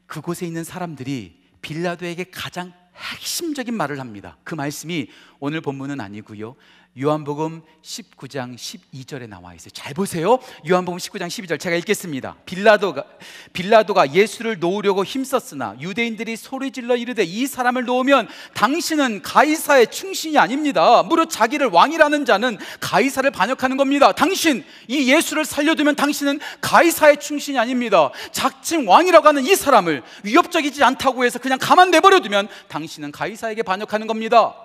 그곳에 0.06 0.46
있는 0.46 0.64
사람들이 0.64 1.42
빌라도에게 1.62 2.24
가장 2.24 2.72
핵심적인 2.94 3.74
말을 3.74 3.98
합니다. 3.98 4.36
그 4.44 4.54
말씀이 4.54 5.08
오늘 5.40 5.60
본문은 5.62 6.00
아니고요. 6.00 6.54
요한복음 7.00 7.62
19장 7.83 8.54
12절에 8.54 9.28
나와 9.28 9.52
있어요. 9.54 9.70
잘 9.70 9.92
보세요. 9.94 10.38
요한복음 10.68 10.98
19장 10.98 11.26
12절 11.26 11.59
제가 11.59 11.74
읽겠습니다. 11.76 12.37
빌라도가 12.46 13.04
빌라도가 13.52 14.12
예수를 14.14 14.61
놓으려고 14.61 15.04
힘썼으나 15.04 15.74
유대인들이 15.80 16.37
소리질러 16.37 16.96
이르되 16.96 17.24
이 17.24 17.48
사람을 17.48 17.85
놓으면 17.85 18.28
당신은 18.54 19.22
가이사의 19.22 19.88
충신이 19.88 20.38
아닙니다. 20.38 21.02
무릇 21.02 21.30
자기를 21.30 21.66
왕이라는 21.66 22.24
자는 22.24 22.59
가이사를 22.78 23.28
반역하는 23.33 23.76
겁니다. 23.76 24.12
당신 24.12 24.64
이 24.87 25.12
예수를 25.12 25.44
살려두면 25.44 25.96
당신은 25.96 26.38
가이사의 26.61 27.18
충신이 27.18 27.59
아닙니다. 27.59 28.11
작칭 28.30 28.88
왕이라고 28.88 29.26
하는 29.26 29.44
이 29.44 29.57
사람을 29.57 30.04
위협적이지 30.22 30.85
않다고 30.85 31.24
해서 31.24 31.40
그냥 31.40 31.59
가만 31.61 31.90
내버려 31.90 32.20
두면 32.20 32.46
당신은 32.68 33.11
가이사에게 33.11 33.64
반역하는 33.64 34.07
겁니다. 34.07 34.63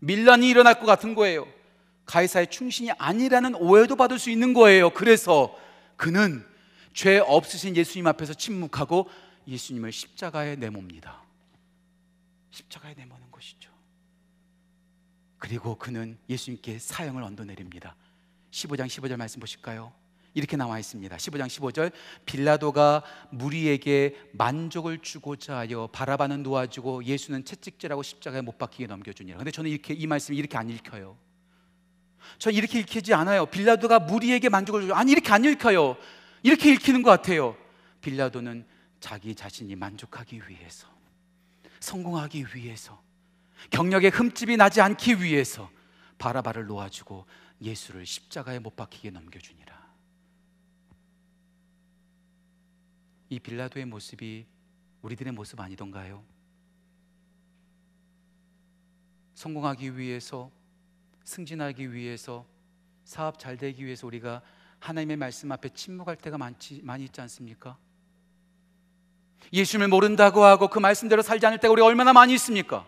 밀란이 0.00 0.48
일어날 0.48 0.78
것 0.78 0.86
같은 0.86 1.14
거예요. 1.14 1.46
가이사의 2.06 2.50
충신이 2.50 2.92
아니라는 2.92 3.54
오해도 3.56 3.96
받을 3.96 4.18
수 4.18 4.30
있는 4.30 4.54
거예요. 4.54 4.90
그래서 4.90 5.56
그는 5.96 6.46
죄 6.94 7.18
없으신 7.18 7.76
예수님 7.76 8.06
앞에서 8.06 8.34
침묵하고 8.34 9.10
예수님을 9.46 9.92
십자가에 9.92 10.56
내몹니다. 10.56 11.22
십자가에 12.50 12.94
내모는 12.94 13.30
것이죠. 13.30 13.70
그리고 15.38 15.76
그는 15.76 16.18
예수님께 16.28 16.78
사형을 16.78 17.22
언도내립니다. 17.22 17.94
15장 18.50 18.86
15절 18.86 19.16
말씀 19.16 19.40
보실까요? 19.40 19.92
이렇게 20.36 20.58
나와 20.58 20.78
있습니다. 20.78 21.16
15장 21.16 21.46
15절 21.46 21.92
빌라도가 22.26 23.02
무리에게 23.30 24.14
만족을 24.32 24.98
주고자 24.98 25.56
하여 25.56 25.88
바라바는 25.90 26.42
놓아주고 26.42 27.04
예수는 27.04 27.46
채찍질하고 27.46 28.02
십자가에 28.02 28.42
못 28.42 28.58
박히게 28.58 28.86
넘겨주니라. 28.86 29.38
근데 29.38 29.50
저는 29.50 29.70
이렇게 29.70 29.94
이 29.94 30.06
말씀이 30.06 30.36
이렇게 30.36 30.58
안 30.58 30.68
읽혀요. 30.68 31.16
저 32.38 32.50
이렇게 32.50 32.80
읽히지 32.80 33.14
않아요. 33.14 33.46
빌라도가 33.46 33.98
무리에게 33.98 34.50
만족을 34.50 34.82
주고 34.82 34.94
아니 34.94 35.12
이렇게 35.12 35.32
안 35.32 35.42
읽혀요. 35.42 35.96
이렇게 36.42 36.70
읽히는 36.70 37.02
것 37.02 37.08
같아요. 37.08 37.56
빌라도는 38.02 38.66
자기 39.00 39.34
자신이 39.34 39.74
만족하기 39.74 40.42
위해서 40.48 40.86
성공하기 41.80 42.44
위해서 42.54 43.02
경력에 43.70 44.08
흠집이 44.08 44.58
나지 44.58 44.82
않기 44.82 45.22
위해서 45.22 45.70
바라바를 46.18 46.66
놓아주고 46.66 47.24
예수를 47.62 48.04
십자가에 48.04 48.58
못 48.58 48.76
박히게 48.76 49.10
넘겨주니라. 49.10 49.75
이 53.28 53.38
빌라도의 53.38 53.86
모습이 53.86 54.46
우리들의 55.02 55.32
모습 55.32 55.60
아니던가요? 55.60 56.24
성공하기 59.34 59.98
위해서 59.98 60.50
승진하기 61.24 61.92
위해서 61.92 62.46
사업 63.04 63.38
잘 63.38 63.56
되기 63.56 63.84
위해서 63.84 64.06
우리가 64.06 64.42
하나님의 64.78 65.16
말씀 65.16 65.50
앞에 65.52 65.70
침묵할 65.70 66.16
때가 66.16 66.38
많지, 66.38 66.80
많이 66.82 67.04
있지 67.04 67.20
않습니까? 67.20 67.76
예수님을 69.52 69.88
모른다고 69.88 70.44
하고 70.44 70.68
그 70.68 70.78
말씀대로 70.78 71.22
살지 71.22 71.46
않을 71.46 71.58
때가 71.58 71.72
우리가 71.72 71.86
얼마나 71.86 72.12
많이 72.12 72.34
있습니까? 72.34 72.86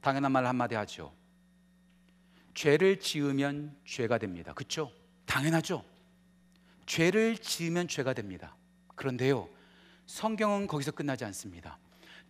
당연한 0.00 0.32
말 0.32 0.44
한마디 0.46 0.74
하죠. 0.74 1.14
죄를 2.52 3.00
지으면 3.00 3.76
죄가 3.84 4.18
됩니다. 4.18 4.52
그렇죠? 4.52 4.92
당연하죠. 5.24 5.84
죄를 6.86 7.38
지으면 7.38 7.88
죄가 7.88 8.12
됩니다. 8.12 8.56
그런데요, 8.94 9.48
성경은 10.06 10.66
거기서 10.66 10.92
끝나지 10.92 11.24
않습니다. 11.24 11.78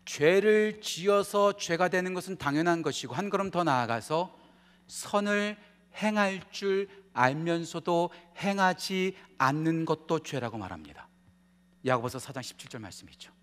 죄를 0.04 0.80
지어서 0.80 1.56
죄가 1.56 1.88
되는 1.88 2.14
것은 2.14 2.36
당연한 2.36 2.82
것이고 2.82 3.14
한 3.14 3.30
걸음 3.30 3.50
더 3.50 3.64
나아가서 3.64 4.38
선을 4.86 5.56
행할 5.96 6.40
줄 6.50 6.88
알면서도 7.12 8.10
행하지 8.38 9.16
않는 9.38 9.84
것도 9.84 10.20
죄라고 10.20 10.58
말합니다. 10.58 11.08
야고보서 11.86 12.18
4장 12.18 12.40
17절 12.40 12.80
말씀이죠. 12.80 13.33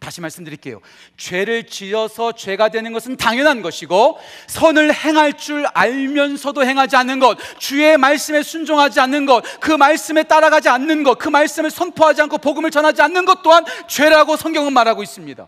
다시 0.00 0.20
말씀드릴게요. 0.22 0.80
죄를 1.16 1.66
지어서 1.66 2.32
죄가 2.32 2.70
되는 2.70 2.92
것은 2.92 3.16
당연한 3.16 3.60
것이고 3.60 4.18
선을 4.48 4.92
행할 4.94 5.34
줄 5.34 5.66
알면서도 5.74 6.64
행하지 6.64 6.96
않는 6.96 7.20
것, 7.20 7.38
주의 7.58 7.96
말씀에 7.98 8.42
순종하지 8.42 8.98
않는 9.00 9.26
것, 9.26 9.44
그 9.60 9.70
말씀에 9.70 10.22
따라가지 10.22 10.70
않는 10.70 11.02
것, 11.02 11.18
그 11.18 11.28
말씀을 11.28 11.70
선포하지 11.70 12.22
않고 12.22 12.38
복음을 12.38 12.70
전하지 12.70 13.02
않는 13.02 13.26
것 13.26 13.42
또한 13.42 13.64
죄라고 13.88 14.36
성경은 14.36 14.72
말하고 14.72 15.02
있습니다. 15.02 15.46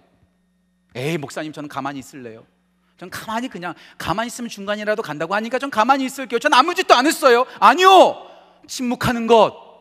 에이, 0.94 1.16
목사님 1.16 1.52
저는 1.52 1.70
가만히 1.70 1.98
있을래요. 1.98 2.44
전 2.98 3.08
가만히 3.08 3.48
그냥 3.48 3.74
가만히 3.96 4.26
있으면 4.26 4.50
중간이라도 4.50 5.02
간다고 5.02 5.34
하니까 5.34 5.58
전 5.58 5.70
가만히 5.70 6.04
있을게요. 6.04 6.38
전 6.38 6.52
아무 6.52 6.74
짓도 6.74 6.94
안 6.94 7.06
했어요. 7.06 7.46
아니요. 7.58 8.26
침묵하는 8.68 9.26
것. 9.26 9.71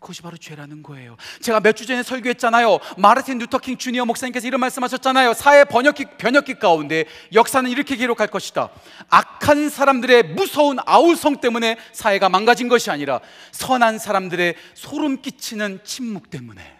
그것이 0.00 0.22
바로 0.22 0.36
죄라는 0.38 0.82
거예요. 0.82 1.16
제가 1.40 1.60
몇 1.60 1.72
주 1.76 1.86
전에 1.86 2.02
설교했잖아요. 2.02 2.78
마르틴 2.98 3.38
루터킹 3.38 3.76
주니어 3.78 4.04
목사님께서 4.06 4.46
이런 4.46 4.60
말씀하셨잖아요. 4.60 5.34
사회 5.34 5.64
번역기 5.64 6.06
번역기 6.18 6.54
가운데 6.58 7.04
역사는 7.32 7.70
이렇게 7.70 7.96
기록할 7.96 8.28
것이다. 8.28 8.70
악한 9.08 9.68
사람들의 9.70 10.34
무서운 10.34 10.78
아우성 10.84 11.40
때문에 11.40 11.78
사회가 11.92 12.28
망가진 12.28 12.68
것이 12.68 12.90
아니라 12.90 13.20
선한 13.52 13.98
사람들의 13.98 14.56
소름 14.74 15.22
끼치는 15.22 15.80
침묵 15.84 16.28
때문에. 16.30 16.78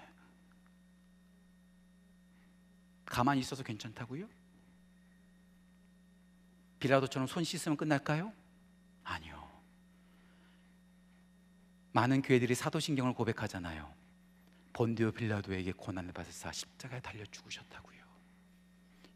가만히 3.07 3.41
있어서 3.41 3.63
괜찮다고요? 3.63 4.27
빌라도처럼 6.79 7.27
손 7.27 7.45
씻으면 7.45 7.77
끝날까요? 7.77 8.33
아니요. 9.05 9.40
많은 11.93 12.23
교회들이 12.23 12.55
사도신경을 12.55 13.15
고백하잖아요. 13.15 13.93
본디오 14.73 15.13
빌라도에게 15.13 15.73
고난을 15.73 16.13
받으사 16.13 16.53
십자가에 16.53 17.01
달려 17.01 17.25
죽으셨다고요. 17.27 18.01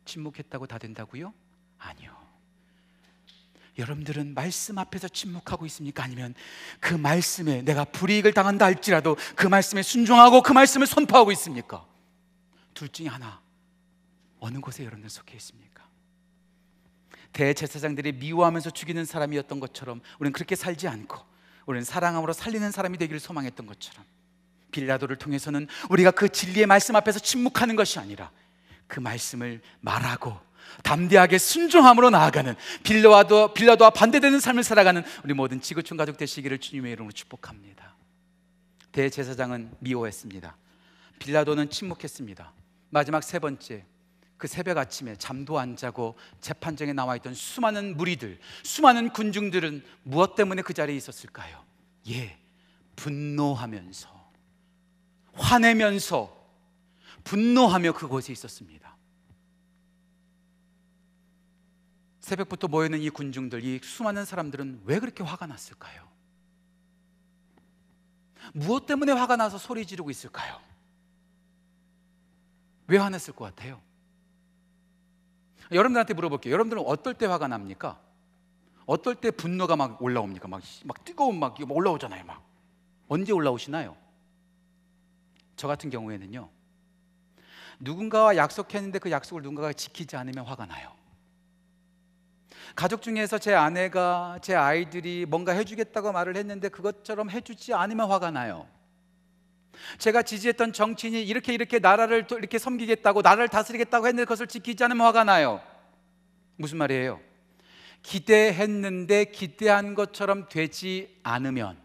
침묵했다고 0.04 0.66
다 0.66 0.78
된다고요? 0.78 1.32
아니요. 1.78 2.24
여러분들은 3.78 4.34
말씀 4.34 4.78
앞에서 4.78 5.08
침묵하고 5.08 5.66
있습니까? 5.66 6.04
아니면 6.04 6.34
그 6.80 6.94
말씀에 6.94 7.62
내가 7.62 7.84
불이익을 7.84 8.32
당한다 8.32 8.64
할지라도 8.66 9.16
그 9.34 9.46
말씀에 9.46 9.82
순종하고 9.82 10.42
그 10.42 10.52
말씀을 10.52 10.86
선포하고 10.86 11.32
있습니까? 11.32 11.86
둘 12.72 12.88
중에 12.88 13.08
하나. 13.08 13.42
어느 14.38 14.60
곳에 14.60 14.84
여러분들 14.84 15.10
속해 15.10 15.34
있습니까? 15.36 15.88
대제사장들이 17.32 18.12
미워하면서 18.12 18.70
죽이는 18.70 19.04
사람이었던 19.04 19.58
것처럼 19.58 20.02
우리는 20.18 20.32
그렇게 20.32 20.54
살지 20.54 20.86
않고 20.86 21.33
우리는 21.66 21.84
사랑함으로 21.84 22.32
살리는 22.32 22.70
사람이 22.70 22.98
되기를 22.98 23.20
소망했던 23.20 23.66
것처럼 23.66 24.04
빌라도를 24.70 25.16
통해서는 25.16 25.68
우리가 25.88 26.10
그 26.10 26.28
진리의 26.28 26.66
말씀 26.66 26.96
앞에서 26.96 27.18
침묵하는 27.20 27.76
것이 27.76 27.98
아니라 27.98 28.30
그 28.86 29.00
말씀을 29.00 29.60
말하고 29.80 30.38
담대하게 30.82 31.38
순종함으로 31.38 32.10
나아가는 32.10 32.54
빌라도, 32.82 33.54
빌라도와 33.54 33.90
반대되는 33.90 34.40
삶을 34.40 34.64
살아가는 34.64 35.02
우리 35.22 35.34
모든 35.34 35.60
지구촌 35.60 35.96
가족 35.96 36.16
되시기를 36.16 36.58
주님의 36.58 36.92
이름으로 36.92 37.12
축복합니다. 37.12 37.94
대제사장은 38.92 39.72
미워했습니다. 39.80 40.56
빌라도는 41.18 41.70
침묵했습니다. 41.70 42.52
마지막 42.90 43.22
세 43.22 43.38
번째 43.38 43.84
그 44.44 44.48
새벽 44.48 44.76
아침에 44.76 45.16
잠도 45.16 45.58
안 45.58 45.74
자고 45.74 46.18
재판정에 46.42 46.92
나와 46.92 47.16
있던 47.16 47.32
수많은 47.32 47.96
무리들, 47.96 48.38
수많은 48.62 49.08
군중들은 49.14 49.82
무엇 50.02 50.34
때문에 50.34 50.60
그 50.60 50.74
자리에 50.74 50.94
있었을까요? 50.94 51.64
예, 52.10 52.38
분노하면서, 52.94 54.10
화내면서, 55.32 56.46
분노하며 57.24 57.94
그곳에 57.94 58.34
있었습니다. 58.34 58.94
새벽부터 62.20 62.68
모여있는 62.68 63.00
이 63.00 63.08
군중들, 63.08 63.64
이 63.64 63.80
수많은 63.82 64.26
사람들은 64.26 64.82
왜 64.84 65.00
그렇게 65.00 65.24
화가 65.24 65.46
났을까요? 65.46 66.06
무엇 68.52 68.84
때문에 68.84 69.12
화가 69.12 69.36
나서 69.36 69.56
소리 69.56 69.86
지르고 69.86 70.10
있을까요? 70.10 70.60
왜 72.88 72.98
화냈을 72.98 73.32
것 73.32 73.46
같아요? 73.46 73.80
여러분들한테 75.74 76.14
물어볼게요. 76.14 76.52
여러분들은 76.52 76.82
어떨 76.86 77.14
때 77.14 77.26
화가 77.26 77.48
납니까? 77.48 78.00
어떨 78.86 79.14
때 79.14 79.30
분노가 79.30 79.76
막 79.76 80.00
올라옵니까? 80.00 80.48
막, 80.48 80.62
막 80.84 81.04
뜨거운 81.04 81.38
막 81.38 81.56
올라오잖아요. 81.68 82.24
막 82.24 82.42
언제 83.08 83.32
올라오시나요? 83.32 83.96
저 85.56 85.68
같은 85.68 85.90
경우에는요. 85.90 86.48
누군가와 87.80 88.36
약속했는데 88.36 88.98
그 88.98 89.10
약속을 89.10 89.42
누군가가 89.42 89.72
지키지 89.72 90.16
않으면 90.16 90.44
화가 90.44 90.66
나요. 90.66 90.92
가족 92.74 93.02
중에서 93.02 93.38
제 93.38 93.54
아내가 93.54 94.38
제 94.42 94.54
아이들이 94.54 95.26
뭔가 95.26 95.52
해주겠다고 95.52 96.12
말을 96.12 96.36
했는데 96.36 96.68
그것처럼 96.68 97.30
해주지 97.30 97.72
않으면 97.74 98.10
화가 98.10 98.30
나요. 98.30 98.66
제가 99.98 100.22
지지했던 100.22 100.72
정치인이 100.72 101.22
이렇게 101.22 101.52
이렇게 101.52 101.78
나라를 101.78 102.26
이렇게 102.30 102.58
섬기겠다고 102.58 103.22
나라를 103.22 103.48
다스리겠다고 103.48 104.06
했는데 104.06 104.24
그것을 104.24 104.46
지키지 104.46 104.84
않으면 104.84 105.06
화가 105.06 105.24
나요. 105.24 105.60
무슨 106.56 106.78
말이에요? 106.78 107.20
기대했는데 108.02 109.26
기대한 109.26 109.94
것처럼 109.94 110.48
되지 110.48 111.18
않으면 111.22 111.78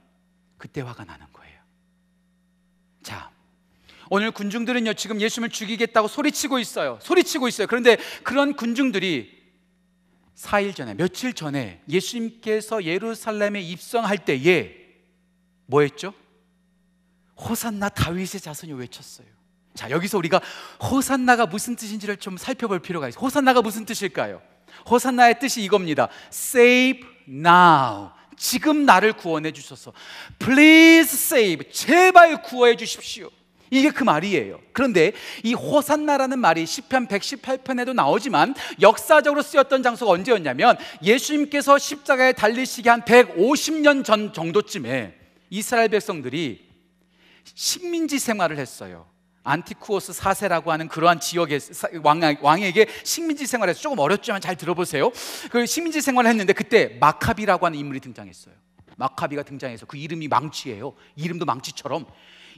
그때 0.58 0.82
화가 0.82 1.06
나는 1.06 1.26
거예요. 1.32 1.60
자, 3.02 3.32
오늘 4.10 4.32
군중들은요 4.32 4.94
지금 4.94 5.22
예수님을 5.22 5.50
죽이겠다고 5.50 6.08
소리치고 6.08 6.60
있어요. 6.60 7.00
소리치고 7.02 7.48
있어요. 7.48 7.68
그런데 7.68 7.98
그런 8.24 8.56
군중들이 8.56 9.40
4일 10.36 10.76
전에 10.76 10.94
며칠 10.94 11.34
전에 11.34 11.82
예수님께서 11.90 12.84
예루살렘에 12.84 13.62
입성할 13.62 14.20
때에 14.20 14.76
뭐 15.66 15.82
했죠? 15.82 16.14
호산나 17.40 17.90
다윗의 17.90 18.42
자손이 18.42 18.74
외쳤어요. 18.74 19.28
자, 19.74 19.90
여기서 19.90 20.18
우리가 20.18 20.42
호산나가 20.82 21.46
무슨 21.46 21.76
뜻인지를 21.76 22.18
좀 22.18 22.38
살펴볼 22.38 22.80
필요가 22.80 23.08
있어요. 23.08 23.22
호산나가 23.22 23.62
무슨 23.62 23.86
뜻일까요? 23.86 24.42
호산나의 24.90 25.40
뜻이 25.40 25.62
이겁니다. 25.64 26.10
Save 26.32 27.02
now. 27.28 28.10
지금 28.36 28.86
나를 28.86 29.14
구원해 29.14 29.52
주셔서 29.52 29.94
Please 30.38 31.14
save. 31.14 31.72
제발 31.72 32.42
구해 32.42 32.76
주십시오. 32.76 33.30
이게 33.72 33.92
그 33.92 34.04
말이에요. 34.04 34.60
그런데 34.74 35.14
이 35.44 35.54
호산나라는 35.54 36.40
말이 36.40 36.66
시편 36.66 37.08
118편에도 37.08 37.94
나오지만 37.94 38.56
역사적으로 38.82 39.44
쓰였던 39.44 39.84
장소가 39.84 40.12
언제였냐면 40.12 40.76
예수님께서 41.04 41.78
십자가에 41.78 42.34
달리시기 42.34 42.90
한 42.90 43.02
150년 43.02 44.04
전 44.04 44.34
정도쯤에 44.34 45.16
이스라엘 45.52 45.90
백성들이 45.90 46.69
식민지 47.44 48.20
생활을 48.20 48.58
했어요. 48.58 49.08
안티쿠오스 49.44 50.14
4세라고 50.14 50.68
하는 50.68 50.88
그러한 50.88 51.20
지역의 51.20 51.60
왕 52.04 52.62
에게 52.62 52.88
식민지 53.04 53.48
생활에서 53.48 53.80
조금 53.80 54.00
어렵지만 54.00 54.42
잘 54.42 54.56
들어보세요. 54.56 55.12
그 55.50 55.66
식민지 55.66 56.02
생활을 56.02 56.30
했는데 56.30 56.54
그때 56.54 56.98
마카비라고 57.00 57.66
하는 57.66 57.80
인물이 57.80 58.00
등장했어요. 58.02 58.54
마카비가 58.98 59.44
등장해서 59.44 59.86
그 59.86 59.98
이름이 59.98 60.28
망치예요. 60.28 60.94
이름도 61.16 61.46
망치처럼 61.46 62.06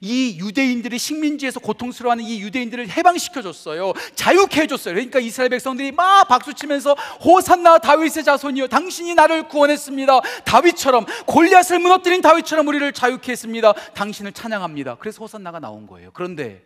이 0.03 0.39
유대인들이 0.39 0.97
식민지에서 0.97 1.59
고통스러워하는 1.59 2.23
이 2.23 2.41
유대인들을 2.41 2.89
해방시켜줬어요. 2.89 3.93
자유케 4.15 4.61
해줬어요. 4.61 4.95
그러니까 4.95 5.19
이스라엘 5.19 5.49
백성들이 5.49 5.91
막 5.91 6.27
박수치면서 6.27 6.95
호산나 7.23 7.77
다윗의 7.77 8.23
자손이요. 8.23 8.67
당신이 8.67 9.13
나를 9.13 9.47
구원했습니다. 9.47 10.21
다윗처럼 10.45 11.05
골리앗을 11.27 11.77
무너뜨린 11.77 12.21
다윗처럼 12.21 12.67
우리를 12.67 12.91
자유케 12.93 13.31
했습니다. 13.31 13.73
당신을 13.93 14.31
찬양합니다. 14.31 14.95
그래서 14.95 15.21
호산나가 15.21 15.59
나온 15.59 15.85
거예요. 15.85 16.09
그런데 16.13 16.65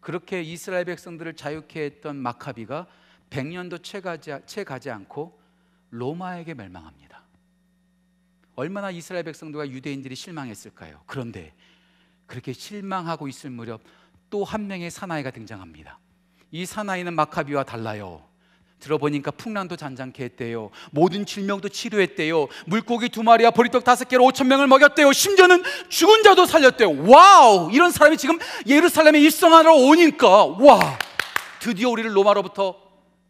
그렇게 0.00 0.40
이스라엘 0.40 0.84
백성들을 0.84 1.34
자유케 1.34 1.82
했던 1.82 2.14
마카비가 2.16 2.86
100년도 3.30 3.82
채 3.82 4.00
가지, 4.00 4.32
채 4.46 4.62
가지 4.62 4.88
않고 4.88 5.36
로마에게 5.90 6.54
멸망합니다. 6.54 7.24
얼마나 8.54 8.92
이스라엘 8.92 9.24
백성들과 9.24 9.68
유대인들이 9.68 10.14
실망했을까요? 10.14 11.00
그런데 11.06 11.52
그렇게 12.28 12.52
실망하고 12.52 13.26
있을 13.26 13.50
무렵 13.50 13.80
또 14.30 14.44
한 14.44 14.66
명의 14.68 14.90
사나이가 14.90 15.30
등장합니다. 15.30 15.98
이 16.52 16.64
사나이는 16.66 17.14
마카비와 17.14 17.64
달라요. 17.64 18.22
들어보니까 18.78 19.32
풍랑도 19.32 19.74
잔잔케 19.76 20.22
했대요. 20.22 20.70
모든 20.92 21.26
질병도 21.26 21.68
치료했대요. 21.70 22.46
물고기 22.66 23.08
두 23.08 23.22
마리와 23.24 23.50
보리떡 23.50 23.82
다섯 23.82 24.06
개로 24.06 24.24
오천 24.26 24.46
명을 24.46 24.68
먹였대요. 24.68 25.10
심지어는 25.12 25.64
죽은 25.88 26.22
자도 26.22 26.46
살렸대요. 26.46 27.08
Wow! 27.10 27.70
이런 27.72 27.90
사람이 27.90 28.16
지금 28.18 28.38
예루살렘에 28.66 29.18
입성하러 29.20 29.74
오니까 29.74 30.44
와! 30.44 30.98
드디어 31.60 31.88
우리를 31.90 32.14
로마로부터 32.14 32.76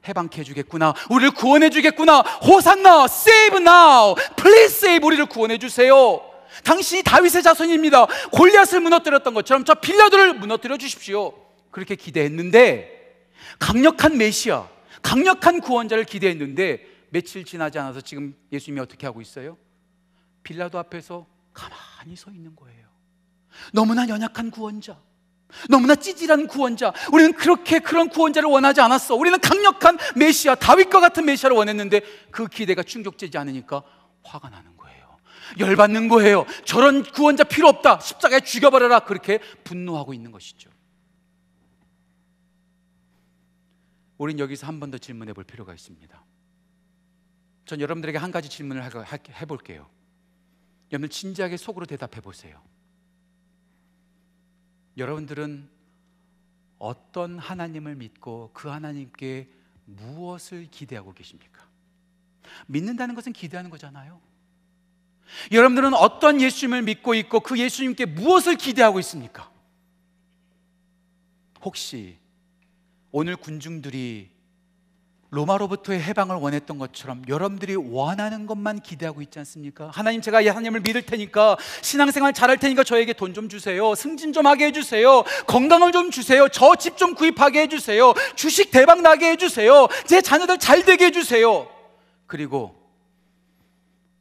해방케 0.07 0.41
해주겠구나. 0.41 0.93
우리를 1.09 1.31
구원해 1.33 1.71
주겠구나. 1.71 2.21
호산나, 2.21 3.05
save 3.05 3.61
now. 3.61 4.15
Please 4.37 4.77
save 4.77 5.07
우리를 5.07 5.25
구원해 5.27 5.57
주세요. 5.59 6.21
당신이 6.65 7.03
다윗의 7.03 7.43
자손입니다. 7.43 8.07
골리앗을 8.33 8.81
무너뜨렸던 8.81 9.35
것처럼 9.35 9.65
저 9.65 9.75
빌라도를 9.75 10.35
무너뜨려 10.35 10.77
주십시오. 10.77 11.35
그렇게 11.71 11.95
기대했는데 11.95 13.27
강력한 13.59 14.17
메시아, 14.17 14.69
강력한 15.03 15.61
구원자를 15.61 16.05
기대했는데 16.05 16.87
며칠 17.11 17.45
지나지 17.45 17.79
않아서 17.79 18.01
지금 18.01 18.35
예수님이 18.53 18.81
어떻게 18.81 19.07
하고 19.07 19.21
있어요? 19.21 19.57
빌라도 20.43 20.79
앞에서 20.79 21.27
가만히 21.53 22.17
서 22.17 22.31
있는 22.31 22.55
거예요. 22.57 22.87
너무나 23.73 24.09
연약한 24.09 24.51
구원자. 24.51 24.99
너무나 25.69 25.95
찌질한 25.95 26.47
구원자. 26.47 26.93
우리는 27.13 27.33
그렇게 27.33 27.79
그런 27.79 28.09
구원자를 28.09 28.49
원하지 28.49 28.81
않았어. 28.81 29.15
우리는 29.15 29.39
강력한 29.41 29.99
메시아, 30.15 30.55
다윗과 30.55 31.01
같은 31.01 31.25
메시아를 31.25 31.57
원했는데 31.57 32.03
그 32.31 32.47
기대가 32.47 32.83
충족되지 32.83 33.39
않으니까 33.39 33.83
화가 34.23 34.51
나는 34.51 34.77
거예요. 34.77 34.78
열받는 35.59 36.09
거예요. 36.09 36.45
저런 36.65 37.03
구원자 37.03 37.45
필요 37.45 37.69
없다. 37.69 38.01
십자가에 38.01 38.41
죽여버려라. 38.41 39.01
그렇게 39.01 39.39
분노하고 39.65 40.15
있는 40.15 40.31
것이죠. 40.33 40.71
우린 44.19 44.39
여기서 44.39 44.67
한 44.67 44.81
번 44.81 44.91
더 44.91 44.99
질문해 44.99 45.33
볼 45.33 45.45
필요가 45.45 45.73
있습니다. 45.75 46.25
전 47.67 47.81
여러분들에게 47.81 48.19
한 48.19 48.31
가지 48.31 48.49
질문을 48.49 48.83
해 48.83 49.47
볼게요. 49.47 49.89
여러분 50.91 51.11
진지하게 51.11 51.57
속으로 51.57 51.87
대답해 51.87 52.21
보세요. 52.21 52.63
여러분들은 54.97 55.71
어떤 56.79 57.39
하나님을 57.39 57.95
믿고 57.97 58.51
그 58.55 58.69
하나님께 58.69 59.51
무엇을 59.85 60.69
기대하고 60.71 61.13
계십니까? 61.13 61.67
믿는다는 62.67 63.15
것은 63.15 63.33
기대하는 63.33 63.71
거잖아요. 63.71 64.21
여러분들은 65.53 65.94
어떤 65.94 66.40
예수님을 66.40 66.83
믿고 66.83 67.14
있고 67.14 67.40
그 67.40 67.59
예수님께 67.59 68.07
무엇을 68.07 68.57
기대하고 68.57 68.98
있습니까? 69.01 69.51
혹시 71.62 72.16
오늘 73.11 73.37
군중들이 73.37 74.31
로마로부터의 75.31 76.01
해방을 76.03 76.37
원했던 76.37 76.79
것처럼 76.79 77.22
여러분들이 77.29 77.74
원하는 77.77 78.46
것만 78.46 78.81
기대하고 78.81 79.20
있지 79.20 79.38
않습니까? 79.40 79.90
하나님 79.92 80.22
제가 80.22 80.38
하나님을 80.38 80.81
믿을 80.81 81.03
테니까 81.03 81.59
신앙생활 81.83 82.33
잘할 82.33 82.57
테니까 82.57 82.83
저에게 82.83 83.12
돈 83.12 83.35
좀 83.35 83.51
주세요. 83.51 83.94
승진 83.94 84.33
좀 84.33 84.46
하게 84.46 84.66
해주세요. 84.66 85.24
건강을 85.46 85.92
좀 85.92 86.11
주세요. 86.11 86.48
저 86.48 86.74
집 86.77 86.96
좀 86.96 87.14
구입하게 87.14 87.62
해주세요. 87.62 88.14
주식 88.37 88.70
대박 88.70 89.03
나게 89.03 89.31
해주세요. 89.33 89.88
제 90.07 90.22
자녀들 90.22 90.59
잘 90.59 90.83
되게 90.83 91.07
해주세요. 91.07 91.68
그리고 92.27 92.74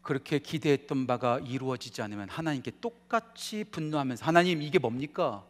그렇게 0.08 0.39
기대했던 0.39 1.06
바가 1.06 1.41
이루어지지 1.46 2.02
않으면 2.02 2.30
하나님께 2.30 2.72
똑같이 2.80 3.65
분노하면서 3.65 4.24
하나님 4.24 4.62
이게 4.62 4.80
뭡니까? 4.80 5.46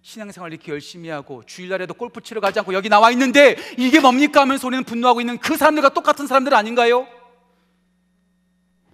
신앙생활 0.00 0.50
이렇게 0.50 0.72
열심히 0.72 1.10
하고 1.10 1.42
주일날에도 1.44 1.92
골프 1.92 2.22
치러 2.22 2.40
가지 2.40 2.58
않고 2.58 2.72
여기 2.72 2.88
나와 2.88 3.10
있는데 3.10 3.54
이게 3.76 4.00
뭡니까 4.00 4.40
하면서 4.40 4.66
우리는 4.66 4.82
분노하고 4.82 5.20
있는 5.20 5.36
그 5.36 5.58
사람들과 5.58 5.90
똑같은 5.90 6.26
사람들 6.26 6.54
아닌가요? 6.54 7.06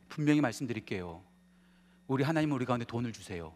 분명히 0.08 0.40
말씀드릴게요. 0.40 1.22
우리 2.08 2.24
하나님은 2.24 2.56
우리 2.56 2.64
가운데 2.64 2.84
돈을 2.84 3.12
주세요. 3.12 3.54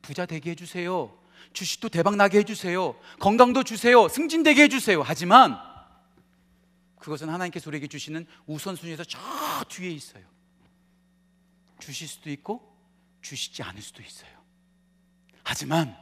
부자 0.00 0.24
되게 0.24 0.52
해주세요. 0.52 1.14
주식도 1.52 1.90
대박 1.90 2.16
나게 2.16 2.38
해주세요. 2.38 2.96
건강도 3.20 3.62
주세요. 3.62 4.08
승진 4.08 4.42
되게 4.42 4.62
해주세요. 4.62 5.02
하지만 5.02 5.58
그것은 6.98 7.28
하나님께서 7.28 7.68
우리에게 7.68 7.88
주시는 7.88 8.26
우선순위에서 8.46 9.04
저 9.04 9.18
뒤에 9.68 9.90
있어요. 9.90 10.37
주실 11.78 12.08
수도 12.08 12.30
있고 12.30 12.76
주시지 13.22 13.62
않을 13.62 13.80
수도 13.82 14.02
있어요. 14.02 14.30
하지만 15.44 15.96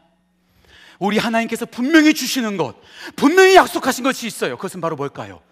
우리 0.98 1.18
하나님께서 1.18 1.66
분명히 1.66 2.14
주시는 2.14 2.56
것, 2.56 2.76
분명히 3.16 3.54
약속하신 3.54 4.04
것이 4.04 4.26
있어요. 4.26 4.56
그것은 4.56 4.80
바로 4.80 4.96
뭘까요? 4.96 5.42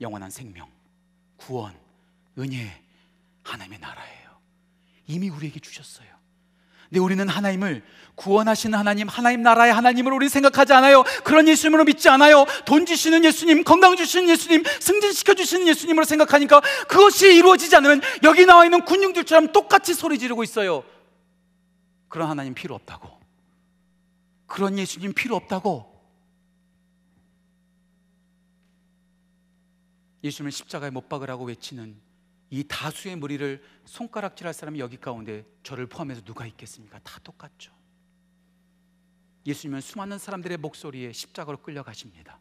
영원한 0.00 0.30
생명, 0.30 0.70
구원, 1.36 1.78
은혜, 2.38 2.82
하나님의 3.42 3.78
나라예요. 3.78 4.40
이미 5.06 5.28
우리에게 5.28 5.60
주셨어요. 5.60 6.21
근데 6.92 7.00
우리는 7.00 7.26
하나님을 7.26 7.82
구원하시는 8.16 8.78
하나님, 8.78 9.08
하나님 9.08 9.40
나라의 9.40 9.72
하나님을 9.72 10.12
우리 10.12 10.28
생각하지 10.28 10.74
않아요. 10.74 11.04
그런 11.24 11.48
예수님으로 11.48 11.84
믿지 11.84 12.10
않아요. 12.10 12.44
돈 12.66 12.84
주시는 12.84 13.24
예수님, 13.24 13.64
건강 13.64 13.96
주시는 13.96 14.28
예수님, 14.28 14.62
승진시켜 14.78 15.32
주시는 15.32 15.68
예수님으로 15.68 16.04
생각하니까 16.04 16.60
그것이 16.88 17.34
이루어지지 17.34 17.74
않으면 17.76 18.02
여기 18.24 18.44
나와 18.44 18.66
있는 18.66 18.84
군중들처럼 18.84 19.52
똑같이 19.52 19.94
소리 19.94 20.18
지르고 20.18 20.42
있어요. 20.42 20.84
그런 22.10 22.28
하나님 22.28 22.52
필요 22.52 22.74
없다고. 22.74 23.08
그런 24.44 24.78
예수님 24.78 25.14
필요 25.14 25.34
없다고. 25.36 25.90
예수님을 30.22 30.52
십자가에 30.52 30.90
못 30.90 31.08
박으라고 31.08 31.46
외치는 31.46 32.11
이 32.52 32.64
다수의 32.64 33.16
무리를 33.16 33.62
손가락질할 33.86 34.52
사람이 34.52 34.78
여기 34.78 34.98
가운데 34.98 35.46
저를 35.62 35.86
포함해서 35.86 36.20
누가 36.20 36.46
있겠습니까? 36.46 36.98
다 37.02 37.18
똑같죠. 37.24 37.72
예수님은 39.46 39.80
수많은 39.80 40.18
사람들의 40.18 40.58
목소리에 40.58 41.12
십자가로 41.12 41.62
끌려가십니다. 41.62 42.38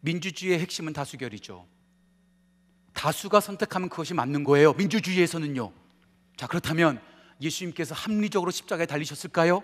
민주주의의 0.00 0.58
핵심은 0.60 0.94
다수결이죠. 0.94 1.68
다수가 2.94 3.40
선택하면 3.40 3.90
그것이 3.90 4.14
맞는 4.14 4.42
거예요. 4.42 4.72
민주주의에서는요. 4.72 5.70
자, 6.38 6.46
그렇다면 6.46 6.98
예수님께서 7.42 7.94
합리적으로 7.94 8.50
십자가에 8.50 8.86
달리셨을까요? 8.86 9.62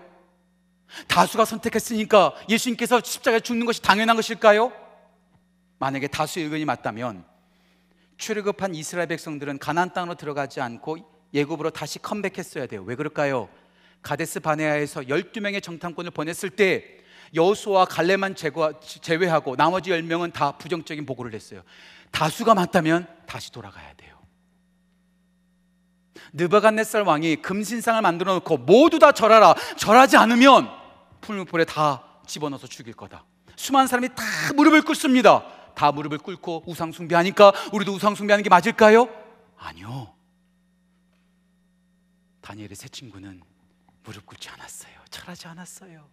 다수가 1.07 1.45
선택했으니까 1.45 2.35
예수님께서 2.47 3.01
십자가에 3.01 3.39
죽는 3.39 3.65
것이 3.65 3.81
당연한 3.81 4.17
것일까요? 4.17 4.71
만약에 5.79 6.09
다수의 6.09 6.45
의견이 6.45 6.65
맞다면 6.65 7.25
출애굽한 8.17 8.75
이스라엘 8.75 9.07
백성들은 9.07 9.59
가나안 9.59 9.93
땅으로 9.93 10.15
들어가지 10.15 10.61
않고 10.61 10.97
예굽으로 11.33 11.71
다시 11.71 11.99
컴백했어야 11.99 12.65
돼요. 12.67 12.83
왜 12.85 12.95
그럴까요? 12.95 13.49
가데스 14.01 14.39
바네아에서 14.39 15.01
12명의 15.01 15.61
정탐꾼을 15.61 16.11
보냈을 16.11 16.49
때 16.49 16.99
여수와 17.33 17.85
갈레만 17.85 18.35
제외하고 18.35 19.55
나머지 19.55 19.89
10명은 19.89 20.31
다 20.31 20.57
부정적인 20.57 21.05
보고를 21.05 21.31
냈어요. 21.31 21.63
다수가 22.11 22.53
맞다면 22.53 23.07
다시 23.25 23.51
돌아가야 23.51 23.93
돼요. 23.95 24.15
느바갓네살 26.33 27.01
왕이 27.01 27.37
금신상을 27.37 28.01
만들어 28.01 28.35
놓고 28.35 28.57
모두 28.57 28.99
다 28.99 29.11
절하라. 29.11 29.55
절하지 29.77 30.17
않으면 30.17 30.69
풀무불에 31.21 31.65
다 31.65 32.03
집어넣어서 32.27 32.67
죽일 32.67 32.93
거다. 32.93 33.25
수많은 33.55 33.87
사람이 33.87 34.09
다 34.09 34.23
무릎을 34.55 34.83
꿇습니다. 34.83 35.45
다 35.75 35.91
무릎을 35.91 36.17
꿇고 36.17 36.63
우상 36.65 36.91
숭배하니까 36.91 37.53
우리도 37.73 37.93
우상 37.93 38.15
숭배하는 38.15 38.43
게 38.43 38.49
맞을까요? 38.49 39.07
아니요. 39.57 40.13
다니엘의 42.41 42.75
세 42.75 42.87
친구는 42.87 43.41
무릎 44.03 44.25
꿇지 44.25 44.49
않았어요. 44.49 44.93
절하지 45.09 45.47
않았어요. 45.47 46.07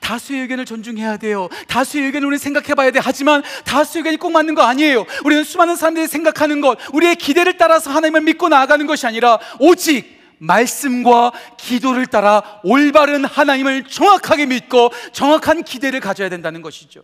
다수의 0.00 0.42
의견을 0.42 0.64
존중해야 0.64 1.16
돼요. 1.18 1.48
다수의 1.68 2.06
의견을 2.06 2.28
우리 2.28 2.38
생각해 2.38 2.74
봐야 2.74 2.90
돼. 2.90 3.00
하지만 3.02 3.42
다수의 3.64 4.00
의견이 4.00 4.16
꼭 4.16 4.30
맞는 4.30 4.54
거 4.54 4.62
아니에요. 4.62 5.04
우리는 5.24 5.44
수많은 5.44 5.76
사람들이 5.76 6.06
생각하는 6.08 6.60
것, 6.60 6.78
우리의 6.92 7.16
기대를 7.16 7.56
따라서 7.56 7.90
하나님을 7.90 8.22
믿고 8.22 8.48
나아가는 8.48 8.84
것이 8.86 9.06
아니라 9.06 9.38
오직 9.60 10.18
말씀과 10.38 11.32
기도를 11.56 12.06
따라 12.06 12.60
올바른 12.62 13.24
하나님을 13.24 13.84
정확하게 13.84 14.46
믿고 14.46 14.90
정확한 15.12 15.64
기대를 15.64 16.00
가져야 16.00 16.28
된다는 16.28 16.62
것이죠. 16.62 17.02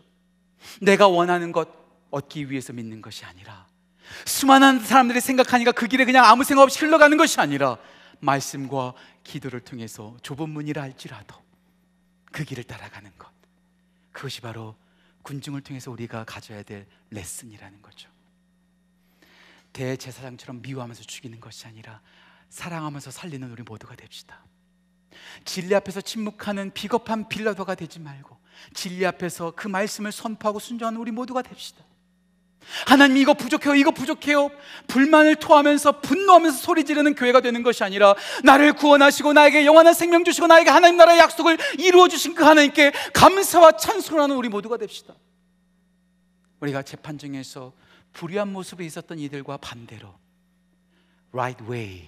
내가 0.80 1.08
원하는 1.08 1.52
것 1.52 1.68
얻기 2.10 2.50
위해서 2.50 2.72
믿는 2.72 3.02
것이 3.02 3.24
아니라 3.24 3.66
수많은 4.24 4.80
사람들이 4.80 5.20
생각하니까 5.20 5.72
그 5.72 5.86
길에 5.86 6.04
그냥 6.04 6.24
아무 6.24 6.44
생각 6.44 6.62
없이 6.62 6.78
흘러가는 6.84 7.16
것이 7.16 7.40
아니라 7.40 7.78
말씀과 8.20 8.94
기도를 9.22 9.60
통해서 9.60 10.16
좁은 10.22 10.50
문이라 10.50 10.82
할지라도 10.82 11.36
그 12.32 12.44
길을 12.44 12.64
따라가는 12.64 13.10
것. 13.18 13.30
그것이 14.12 14.40
바로 14.40 14.76
군중을 15.22 15.62
통해서 15.62 15.90
우리가 15.90 16.24
가져야 16.24 16.62
될 16.62 16.86
레슨이라는 17.10 17.82
거죠. 17.82 18.08
대제사장처럼 19.72 20.62
미워하면서 20.62 21.02
죽이는 21.02 21.40
것이 21.40 21.66
아니라 21.66 22.00
사랑하면서 22.48 23.10
살리는 23.10 23.50
우리 23.50 23.62
모두가 23.62 23.96
됩시다. 23.96 24.44
진리 25.44 25.74
앞에서 25.74 26.00
침묵하는 26.00 26.72
비겁한 26.72 27.28
빌라도가 27.28 27.74
되지 27.74 27.98
말고 28.00 28.38
진리 28.72 29.04
앞에서 29.06 29.52
그 29.56 29.68
말씀을 29.68 30.12
선포하고 30.12 30.58
순종하는 30.58 31.00
우리 31.00 31.10
모두가 31.10 31.42
됩시다. 31.42 31.84
하나님 32.86 33.18
이거 33.18 33.34
부족해요, 33.34 33.74
이거 33.74 33.90
부족해요. 33.90 34.50
불만을 34.86 35.36
토하면서 35.36 36.00
분노하면서 36.00 36.58
소리 36.58 36.84
지르는 36.84 37.14
교회가 37.14 37.40
되는 37.40 37.62
것이 37.62 37.84
아니라 37.84 38.14
나를 38.42 38.72
구원하시고 38.72 39.32
나에게 39.32 39.66
영원한 39.66 39.94
생명 39.94 40.24
주시고 40.24 40.46
나에게 40.46 40.70
하나님 40.70 40.96
나라의 40.96 41.18
약속을 41.18 41.58
이루어 41.78 42.08
주신 42.08 42.34
그 42.34 42.44
하나님께 42.44 42.92
감사와 43.12 43.72
찬송을 43.76 44.22
하는 44.22 44.36
우리 44.36 44.48
모두가 44.48 44.76
됩시다. 44.76 45.14
우리가 46.60 46.82
재판정에서 46.82 47.72
불의한 48.12 48.52
모습에 48.52 48.84
있었던 48.86 49.18
이들과 49.18 49.58
반대로 49.58 50.14
right 51.32 51.64
way 51.64 52.04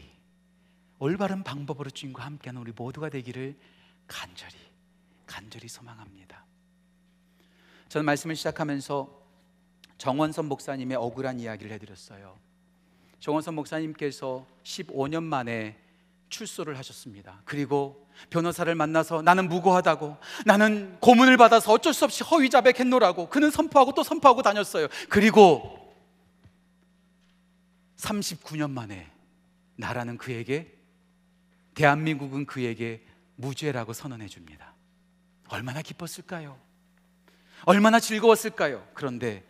올바른 0.98 1.42
방법으로 1.42 1.90
주님과 1.90 2.24
함께하는 2.24 2.60
우리 2.60 2.72
모두가 2.74 3.10
되기를 3.10 3.56
간절히 4.06 4.54
간절히 5.26 5.68
소망합니다. 5.68 6.44
저는 7.88 8.04
말씀을 8.04 8.36
시작하면서 8.36 9.26
정원선 9.98 10.46
목사님의 10.46 10.96
억울한 10.96 11.40
이야기를 11.40 11.72
해드렸어요. 11.72 12.38
정원선 13.20 13.54
목사님께서 13.54 14.46
15년 14.62 15.22
만에 15.22 15.78
출소를 16.28 16.76
하셨습니다. 16.78 17.40
그리고 17.44 18.06
변호사를 18.30 18.74
만나서 18.74 19.22
나는 19.22 19.48
무고하다고 19.48 20.16
나는 20.44 20.98
고문을 21.00 21.36
받아서 21.36 21.72
어쩔 21.72 21.94
수 21.94 22.04
없이 22.04 22.24
허위 22.24 22.50
자백했노라고 22.50 23.28
그는 23.28 23.50
선포하고 23.50 23.92
또 23.92 24.02
선포하고 24.02 24.42
다녔어요. 24.42 24.88
그리고 25.08 25.94
39년 27.96 28.70
만에 28.70 29.10
나라는 29.76 30.18
그에게 30.18 30.74
대한민국은 31.74 32.46
그에게 32.46 33.04
무죄라고 33.36 33.92
선언해 33.92 34.28
줍니다. 34.28 34.75
얼마나 35.48 35.82
기뻤을까요? 35.82 36.58
얼마나 37.64 38.00
즐거웠을까요? 38.00 38.86
그런데 38.94 39.44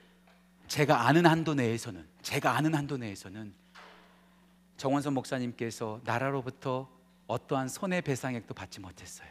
제가 0.69 1.07
아는 1.07 1.27
한도 1.27 1.55
내에서는 1.55 2.07
제가 2.23 2.57
아는 2.57 2.75
한도 2.75 2.97
내에서는 2.97 3.55
정원선 4.77 5.15
목사님께서 5.15 6.01
나라로부터 6.05 6.89
어떠한 7.27 7.69
손해 7.69 8.01
배상액도 8.01 8.55
받지 8.55 8.81
못했어요. 8.81 9.29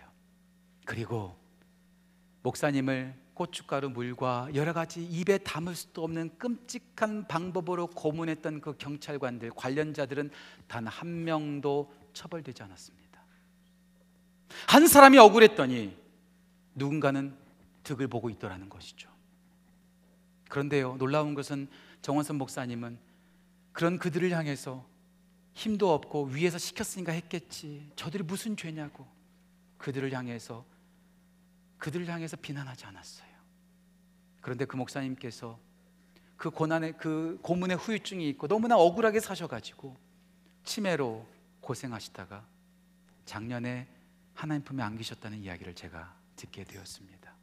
그리고 0.85 1.37
목사님을 2.43 3.15
고춧가루 3.33 3.89
물과 3.89 4.49
여러 4.53 4.71
가지 4.71 5.03
입에 5.03 5.37
담을 5.39 5.75
수도 5.75 6.03
없는 6.03 6.37
끔찍한 6.37 7.27
방법으로 7.27 7.87
고문했던 7.87 8.61
그 8.61 8.77
경찰관들 8.77 9.51
관련자들은 9.55 10.31
단 10.67 10.87
한 10.87 11.25
명도 11.25 11.93
처벌되지 12.13 12.63
않았습니다. 12.63 13.19
한 14.67 14.87
사람이 14.87 15.17
억울했더니 15.17 15.97
누군가는 16.75 17.35
득을 17.83 18.07
보고 18.07 18.29
있더라는 18.29 18.69
것이죠. 18.69 19.09
그런데요, 20.49 20.97
놀라운 20.97 21.33
것은 21.33 21.67
정원선 22.01 22.37
목사님은 22.37 22.99
그런 23.71 23.97
그들을 23.97 24.29
향해서 24.31 24.85
힘도 25.53 25.93
없고 25.93 26.25
위에서 26.25 26.57
시켰으니까 26.57 27.11
했겠지. 27.13 27.91
저들이 27.95 28.23
무슨 28.23 28.55
죄냐고. 28.55 29.07
그들을 29.77 30.11
향해서 30.13 30.65
그들을 31.77 32.07
향해서 32.07 32.37
비난하지 32.37 32.85
않았어요. 32.85 33.29
그런데 34.41 34.65
그 34.65 34.75
목사님께서 34.75 35.59
그 36.37 36.49
고난의 36.49 36.97
그 36.97 37.39
고문의 37.41 37.77
후유증이 37.77 38.29
있고 38.29 38.47
너무나 38.47 38.77
억울하게 38.77 39.19
사셔가지고 39.19 39.95
치매로 40.63 41.25
고생하시다가 41.61 42.45
작년에 43.25 43.87
하나님 44.33 44.63
품에 44.63 44.83
안기셨다는 44.83 45.39
이야기를 45.39 45.75
제가 45.75 46.15
듣게 46.35 46.63
되었습니다. 46.63 47.33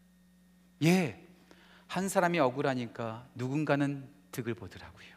예, 0.85 1.27
한 1.87 2.09
사람이 2.09 2.39
억울하니까 2.39 3.27
누군가는 3.35 4.09
득을 4.33 4.55
보더라고요. 4.55 5.13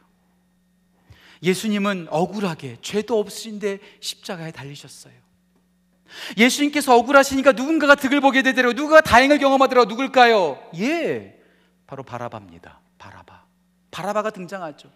예수님은 1.42 2.08
억울하게 2.10 2.78
죄도 2.82 3.20
없으신데 3.20 3.80
십자가에 4.00 4.52
달리셨어요. 4.52 5.14
예수님께서 6.38 6.96
억울하시니까 6.98 7.54
누군가가 7.54 7.96
득을 7.96 8.22
보게 8.22 8.42
되더라고 8.42 8.74
누가 8.74 9.02
다행을 9.02 9.40
경험하더라고 9.40 9.90
누굴까요? 9.90 10.72
예, 10.78 11.42
바로 11.88 12.04
바라바입니다. 12.04 12.80
바라바. 12.98 13.45
바라바가 13.96 14.32
등장하죠. 14.32 14.90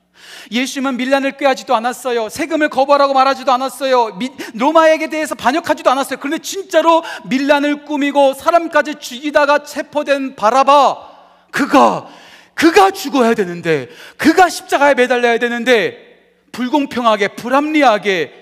예수님은 0.51 0.97
밀란을 0.97 1.37
꾀하지도 1.37 1.73
않았어요. 1.73 2.27
세금을 2.27 2.67
거부하라고 2.67 3.13
말하지도 3.13 3.49
않았어요. 3.49 4.15
미, 4.17 4.29
로마에게 4.55 5.07
대해서 5.07 5.35
반역하지도 5.35 5.89
않았어요. 5.89 6.19
그런데 6.19 6.39
진짜로 6.39 7.01
밀란을 7.29 7.85
꾸미고 7.85 8.33
사람까지 8.33 8.95
죽이다가 8.95 9.63
체포된 9.63 10.35
바라바. 10.35 11.47
그가 11.51 12.09
그가 12.53 12.91
죽어야 12.91 13.35
되는데 13.35 13.87
그가 14.17 14.49
십자가에 14.49 14.95
매달려야 14.95 15.39
되는데 15.39 16.43
불공평하게 16.51 17.29
불합리하게 17.29 18.33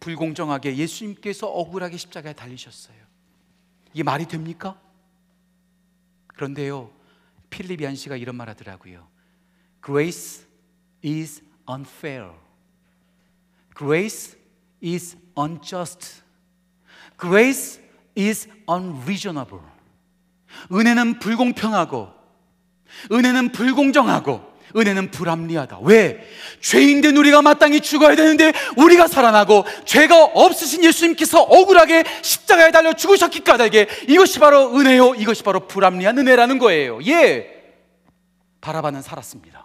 불공정하게 0.00 0.76
예수님께서 0.76 1.46
억울하게 1.46 1.96
십자가에 1.96 2.32
달리셨어요. 2.32 2.96
이게 3.92 4.02
말이 4.02 4.26
됩니까? 4.26 4.76
그런데요. 6.26 6.90
필리비안 7.50 7.94
씨가 7.94 8.16
이런 8.16 8.34
말 8.34 8.48
하더라고요. 8.48 9.13
Grace 9.84 10.46
is 11.04 11.42
unfair. 11.68 12.30
Grace 13.74 14.36
is 14.82 15.16
unjust. 15.36 16.22
Grace 17.18 17.80
is 18.16 18.48
unreasonable. 18.68 19.62
은혜는 20.72 21.18
불공평하고 21.18 22.08
은혜는 23.12 23.52
불공정하고 23.52 24.54
은혜는 24.76 25.10
불합리하다. 25.10 25.80
왜? 25.82 26.26
죄인된 26.60 27.16
우리가 27.16 27.42
마땅히 27.42 27.80
죽어야 27.80 28.16
되는데 28.16 28.52
우리가 28.76 29.06
살아나고 29.06 29.64
죄가 29.84 30.24
없으신 30.24 30.82
예수님께서 30.82 31.42
억울하게 31.42 32.04
십자가에 32.22 32.70
달려 32.70 32.92
죽으셨기 32.92 33.40
까닭에 33.40 33.88
이것이 34.08 34.38
바로 34.38 34.76
은혜요. 34.76 35.14
이것이 35.16 35.42
바로 35.42 35.66
불합리한 35.66 36.18
은혜라는 36.18 36.58
거예요. 36.58 37.00
예. 37.06 37.50
바라바는 38.60 39.02
살았습니다. 39.02 39.63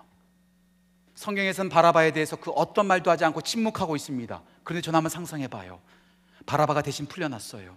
성경에서는 1.19 1.67
바라바에 1.67 2.11
대해서 2.11 2.37
그 2.37 2.49
어떤 2.51 2.87
말도 2.87 3.11
하지 3.11 3.25
않고 3.25 3.41
침묵하고 3.41 3.97
있습니다. 3.97 4.41
그런데 4.63 4.81
전 4.81 4.95
한번 4.95 5.09
상상해 5.09 5.49
봐요. 5.49 5.81
바라바가 6.45 6.81
대신 6.81 7.07
풀려났어요. 7.07 7.75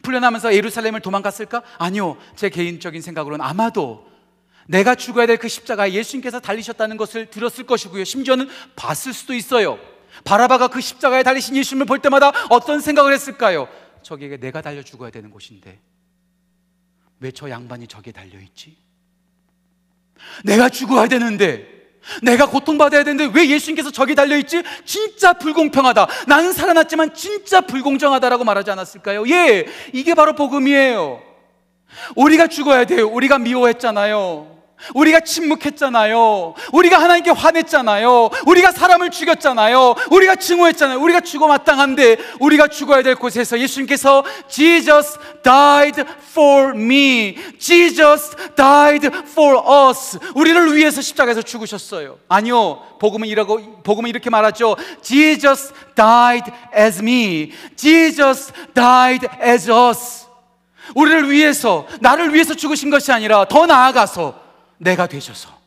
풀려나면서 0.00 0.54
예루살렘을 0.54 1.00
도망갔을까? 1.00 1.62
아니요. 1.76 2.16
제 2.34 2.48
개인적인 2.48 3.02
생각으로는 3.02 3.44
아마도 3.44 4.10
내가 4.66 4.94
죽어야 4.94 5.26
될 5.26 5.36
그 5.36 5.46
십자가에 5.46 5.92
예수님께서 5.92 6.40
달리셨다는 6.40 6.96
것을 6.96 7.26
들었을 7.26 7.66
것이고요. 7.66 8.04
심지어는 8.04 8.48
봤을 8.76 9.12
수도 9.12 9.34
있어요. 9.34 9.78
바라바가 10.24 10.68
그 10.68 10.80
십자가에 10.80 11.22
달리신 11.24 11.54
예수님을 11.54 11.84
볼 11.84 11.98
때마다 11.98 12.32
어떤 12.48 12.80
생각을 12.80 13.12
했을까요? 13.12 13.68
저기에 14.02 14.38
내가 14.38 14.62
달려 14.62 14.82
죽어야 14.82 15.10
되는 15.10 15.28
곳인데 15.30 15.78
왜 17.20 17.30
저 17.32 17.50
양반이 17.50 17.88
저기에 17.88 18.14
달려 18.14 18.40
있지? 18.40 18.78
내가 20.44 20.70
죽어야 20.70 21.08
되는데, 21.08 21.81
내가 22.22 22.46
고통받아야 22.46 23.04
되는데 23.04 23.30
왜 23.38 23.48
예수님께서 23.48 23.90
저기 23.90 24.14
달려있지? 24.14 24.62
진짜 24.84 25.32
불공평하다. 25.32 26.06
나는 26.26 26.52
살아났지만 26.52 27.14
진짜 27.14 27.60
불공정하다라고 27.60 28.44
말하지 28.44 28.70
않았을까요? 28.70 29.28
예, 29.28 29.66
이게 29.92 30.14
바로 30.14 30.34
복음이에요. 30.34 31.22
우리가 32.16 32.46
죽어야 32.46 32.84
돼요. 32.84 33.08
우리가 33.08 33.38
미워했잖아요. 33.38 34.51
우리가 34.94 35.20
침묵했잖아요. 35.20 36.54
우리가 36.72 37.00
하나님께 37.00 37.30
화냈잖아요. 37.30 38.30
우리가 38.46 38.72
사람을 38.72 39.10
죽였잖아요. 39.10 39.94
우리가 40.10 40.36
증오했잖아요. 40.36 41.00
우리가 41.00 41.20
죽어 41.20 41.46
마땅한데 41.46 42.16
우리가 42.40 42.68
죽어야 42.68 43.02
될 43.02 43.14
곳에서 43.14 43.58
예수님께서 43.58 44.24
Jesus 44.48 45.18
died 45.42 46.02
for 46.30 46.76
me. 46.76 47.36
Jesus 47.58 48.30
died 48.56 49.06
for 49.06 49.62
us. 49.88 50.18
우리를 50.34 50.76
위해서 50.76 51.00
십자가에서 51.00 51.42
죽으셨어요. 51.42 52.18
아니요. 52.28 52.82
복음은 53.00 53.28
이라고 53.28 53.82
복음은 53.82 54.08
이렇게 54.10 54.30
말하죠. 54.30 54.76
Jesus 55.02 55.72
died 55.94 56.50
as 56.76 57.00
me. 57.00 57.52
Jesus 57.76 58.52
died 58.74 59.26
as 59.42 59.70
us. 59.70 60.26
우리를 60.94 61.30
위해서 61.30 61.86
나를 62.00 62.34
위해서 62.34 62.54
죽으신 62.54 62.90
것이 62.90 63.12
아니라 63.12 63.44
더 63.44 63.66
나아가서 63.66 64.41
내가 64.82 65.06
되셔서. 65.06 65.60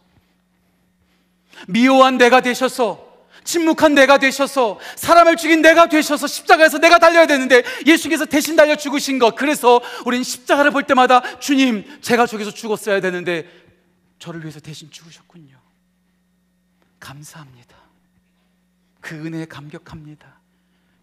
미워한 1.67 2.17
내가 2.17 2.41
되셔서 2.41 3.03
침묵한 3.43 3.93
내가 3.93 4.17
되셔서 4.17 4.79
사람을 4.95 5.37
죽인 5.37 5.61
내가 5.61 5.87
되셔서 5.87 6.27
십자가에서 6.27 6.79
내가 6.79 6.97
달려야 6.97 7.27
되는데 7.27 7.63
예수께서 7.85 8.25
대신 8.25 8.55
달려 8.55 8.75
죽으신 8.75 9.19
것. 9.19 9.35
그래서 9.35 9.81
우리는 10.05 10.23
십자가를 10.23 10.71
볼 10.71 10.83
때마다 10.83 11.39
주님 11.39 12.01
제가 12.01 12.25
저기서 12.25 12.51
죽었어야 12.51 12.99
되는데 13.01 13.47
저를 14.19 14.41
위해서 14.41 14.59
대신 14.59 14.89
죽으셨군요. 14.89 15.57
감사합니다. 16.99 17.75
그 18.99 19.15
은혜에 19.15 19.45
감격합니다. 19.45 20.39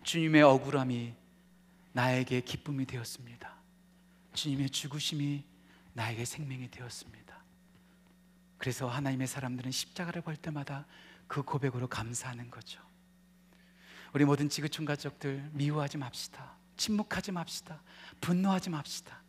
주님의 0.03 0.43
억울함이 0.43 1.13
나에게 1.93 2.41
기쁨이 2.41 2.85
되었습니다. 2.87 3.55
주님의 4.35 4.71
죽으심이 4.71 5.45
나에게 5.93 6.25
생명이 6.25 6.71
되었습니다 6.71 7.22
그래서 8.63 8.87
하나님의 8.87 9.27
사람들은 9.27 9.73
십자가를 9.73 10.23
볼 10.23 10.37
때마다 10.37 10.87
그 11.27 11.43
고백으로 11.43 11.89
감사하는 11.89 12.49
거죠. 12.49 12.81
우리 14.13 14.25
모든 14.25 14.49
지구촌 14.49 14.85
가족들 14.85 15.51
미워하지 15.53 15.99
맙시다. 15.99 16.55
침묵하지 16.77 17.33
맙시다. 17.33 17.83
분노하지 18.21 18.71
맙시다. 18.71 19.21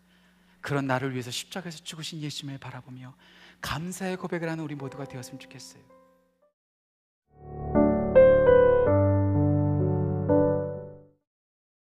그런 0.61 0.85
나를 0.85 1.13
위해서 1.13 1.31
십자가에서 1.31 1.83
죽으신 1.83 2.21
예수님을 2.21 2.59
바라보며 2.59 3.15
감사의 3.59 4.17
고백을 4.17 4.47
하는 4.47 4.63
우리 4.63 4.75
모두가 4.75 5.05
되었으면 5.05 5.39
좋겠어요. 5.39 5.81